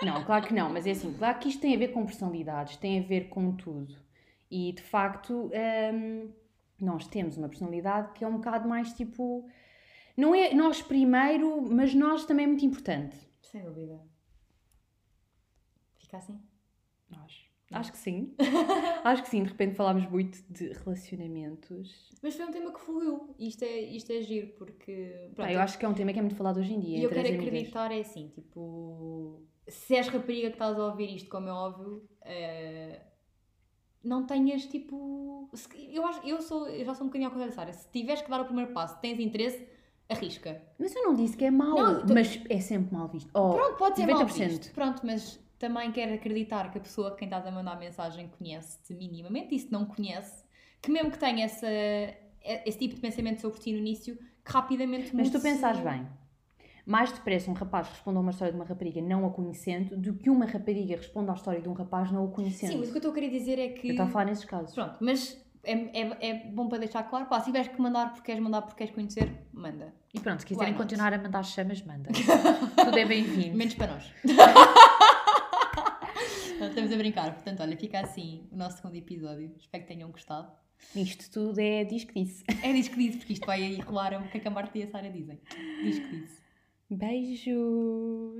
Não, 0.03 0.25
claro 0.25 0.45
que 0.45 0.53
não, 0.53 0.69
mas 0.69 0.85
é 0.85 0.91
assim, 0.91 1.13
claro 1.13 1.39
que 1.39 1.49
isto 1.49 1.61
tem 1.61 1.77
a 1.77 1.79
ver 1.79 1.93
com 1.93 2.05
personalidades, 2.05 2.77
tem 2.77 2.99
a 2.99 3.03
ver 3.03 3.29
com 3.29 3.53
tudo. 3.53 3.95
E 4.51 4.73
de 4.73 4.83
facto, 4.83 5.49
hum, 5.95 6.29
nós 6.81 7.07
temos 7.07 7.37
uma 7.37 7.49
personalidade 7.49 8.13
que 8.13 8.25
é 8.25 8.27
um 8.27 8.39
bocado 8.39 8.69
mais 8.69 8.93
tipo. 8.93 9.49
Não 10.17 10.35
é 10.35 10.53
nós 10.53 10.83
primeiro, 10.83 11.63
mas 11.63 11.95
nós 11.95 12.25
também 12.25 12.45
é 12.45 12.49
muito 12.49 12.67
importante. 12.67 13.17
Sem 13.41 13.63
dúvida. 13.63 14.12
Fica 16.13 16.19
assim? 16.19 16.39
Nós. 17.09 17.33
Acho 17.71 17.91
que 17.91 17.97
sim. 17.97 18.35
Acho 19.03 19.23
que 19.23 19.31
sim. 19.31 19.43
De 19.45 19.49
repente 19.49 19.75
falámos 19.77 20.07
muito 20.11 20.43
de 20.51 20.69
relacionamentos. 20.75 22.11
Mas 22.23 22.37
foi 22.37 22.45
um 22.45 22.51
tema 22.51 22.71
que 22.71 22.81
fluiu. 22.81 23.35
E 23.39 23.49
isto 23.49 23.63
é, 23.63 23.81
isto 23.81 24.13
é 24.13 24.21
giro, 24.21 24.49
porque... 24.59 25.31
pronto, 25.35 25.51
eu 25.51 25.59
acho 25.59 25.79
que 25.79 25.85
é 25.87 25.89
um 25.89 25.95
tema 25.95 26.13
que 26.13 26.19
é 26.19 26.23
muito 26.23 26.37
falado 26.37 26.59
hoje 26.61 26.75
em 26.75 26.81
dia. 26.81 26.99
E 26.99 27.05
eu 27.05 27.09
quero 27.09 27.21
amigas. 27.27 27.47
acreditar, 27.47 27.91
é 27.91 28.01
assim, 28.01 28.29
tipo... 28.29 29.43
Se 29.67 29.95
és 29.97 30.07
rapariga 30.09 30.49
que 30.49 30.57
estás 30.57 30.79
a 30.79 30.85
ouvir 30.87 31.15
isto, 31.17 31.31
como 31.31 31.49
é 31.49 31.53
óbvio, 31.53 32.07
eh, 32.21 33.01
não 34.05 34.27
tenhas, 34.27 34.67
tipo... 34.67 35.49
se- 35.55 35.95
Eu, 35.95 36.05
acho, 36.05 36.27
eu, 36.29 36.43
sou, 36.43 36.69
eu 36.69 36.85
já 36.85 36.95
sou 36.95 37.05
um 37.05 37.09
bocadinho 37.09 37.29
ao 37.29 37.33
contrário 37.33 37.55
Sara. 37.55 37.73
Se 37.73 37.89
tiveres 37.91 38.21
que 38.21 38.29
dar 38.29 38.43
o 38.43 38.45
primeiro 38.45 38.73
passo, 38.75 39.01
tens 39.01 39.19
interesse, 39.19 39.67
arrisca. 40.11 40.61
Mas 40.79 40.95
eu 40.95 41.05
não 41.05 41.15
disse 41.15 41.39
que 41.39 41.45
é 41.47 41.51
mau. 41.51 41.75
Não, 41.75 42.05
tu- 42.05 42.13
Mas 42.13 42.39
é 42.51 42.61
sempre 42.61 42.93
mal 42.95 43.09
visto. 43.09 43.31
Oh, 43.35 43.55
Pronto, 43.55 43.77
pode 43.79 43.97
ser 43.97 44.07
mal 44.07 44.27
90%. 44.27 44.49
visto. 44.49 44.73
Pronto, 44.75 45.01
mas 45.07 45.41
também 45.63 45.93
quero 45.93 46.15
acreditar 46.15 46.73
que 46.73 46.79
a 46.79 46.81
pessoa 46.81 47.13
que 47.13 47.19
quem 47.19 47.27
estás 47.29 47.47
a 47.47 47.51
mandar 47.53 47.79
mensagem 47.79 48.29
conhece-te 48.37 48.93
minimamente. 48.95 49.55
E 49.55 49.59
se 49.61 49.71
não 49.71 49.87
conhece, 49.87 50.43
que 50.83 50.91
mesmo 50.91 51.13
que 51.13 51.19
tenha 51.19 51.45
essa, 51.45 51.69
esse 52.67 52.77
tipo 52.77 52.97
de 52.97 53.01
pensamento 53.01 53.41
sobre 53.41 53.61
ti 53.61 53.71
no 53.71 53.79
início, 53.79 54.17
que 54.45 54.53
rapidamente 54.53 55.15
Mas 55.15 55.31
tu 55.31 55.41
pensares 55.41 55.79
bem. 55.79 56.05
Mais 56.85 57.13
depressa 57.13 57.49
um 57.49 57.55
rapaz 57.55 57.89
responde 57.89 58.17
a 58.17 58.21
uma 58.21 58.33
história 58.33 58.53
de 58.53 58.59
uma 58.59 58.65
rapariga 58.65 59.01
não 59.01 59.25
a 59.25 59.31
conhecendo 59.31 59.97
do 59.97 60.15
que 60.15 60.29
uma 60.29 60.47
rapariga 60.47 60.97
responde 60.97 61.31
à 61.31 61.35
história 61.35 61.61
de 61.61 61.69
um 61.69 61.75
rapaz 61.75 62.11
não 62.11 62.25
o 62.25 62.33
conhecendo. 62.33 62.73
Sim, 62.73 62.79
mas 62.79 62.89
o 62.89 62.91
que 62.91 62.97
eu 62.97 62.99
estou 62.99 63.13
a 63.13 63.15
querer 63.15 63.31
dizer 63.31 63.57
é 63.61 63.69
que... 63.69 63.87
Eu 63.87 63.93
estou 63.93 64.07
a 64.07 64.09
falar 64.09 64.25
nesses 64.25 64.45
casos. 64.45 64.75
Pronto, 64.75 64.97
mas 65.01 65.41
é, 65.63 65.75
é, 65.75 66.31
é 66.31 66.35
bom 66.51 66.69
para 66.69 66.79
deixar 66.79 67.05
claro, 67.05 67.27
pá, 67.27 67.39
se 67.39 67.47
tiveres 67.47 67.69
que 67.69 67.81
mandar 67.81 68.11
porque 68.13 68.27
queres 68.27 68.43
mandar 68.43 68.63
porque 68.63 68.79
queres 68.79 68.93
conhecer, 68.93 69.33
manda. 69.53 69.95
E 70.13 70.19
pronto, 70.19 70.41
se 70.41 70.47
quiserem 70.47 70.75
continuar 70.75 71.15
a 71.15 71.19
mandar 71.19 71.45
chamas, 71.45 71.81
manda. 71.83 72.11
Tudo 72.85 72.99
é 72.99 73.05
bem-vindo. 73.05 73.57
Menos 73.57 73.75
para 73.75 73.95
nós. 73.95 74.13
Estamos 76.69 76.93
a 76.93 76.97
brincar, 76.97 77.35
portanto, 77.35 77.61
olha, 77.61 77.77
fica 77.77 78.01
assim 78.01 78.47
o 78.51 78.57
nosso 78.57 78.77
segundo 78.77 78.95
episódio. 78.95 79.53
Espero 79.59 79.83
que 79.83 79.89
tenham 79.89 80.11
gostado. 80.11 80.51
Isto 80.95 81.31
tudo 81.31 81.61
é 81.61 81.85
diz 81.85 82.05
que 82.05 82.15
disse. 82.15 82.45
É 82.63 82.73
diz 82.73 82.89
que 82.89 82.97
diz, 82.97 83.17
porque 83.17 83.33
isto 83.33 83.47
vai 83.47 83.63
aí 83.63 83.81
rolar 83.81 84.21
o 84.21 84.29
que 84.29 84.39
é 84.39 84.41
que 84.41 84.49
a 84.49 84.51
Marta 84.51 84.79
e 84.79 84.83
a 84.83 84.89
Sara 84.89 85.11
dizem. 85.11 85.41
Diz 85.83 85.99
que 85.99 86.09
diz. 86.09 86.43
Beijos! 86.91 88.39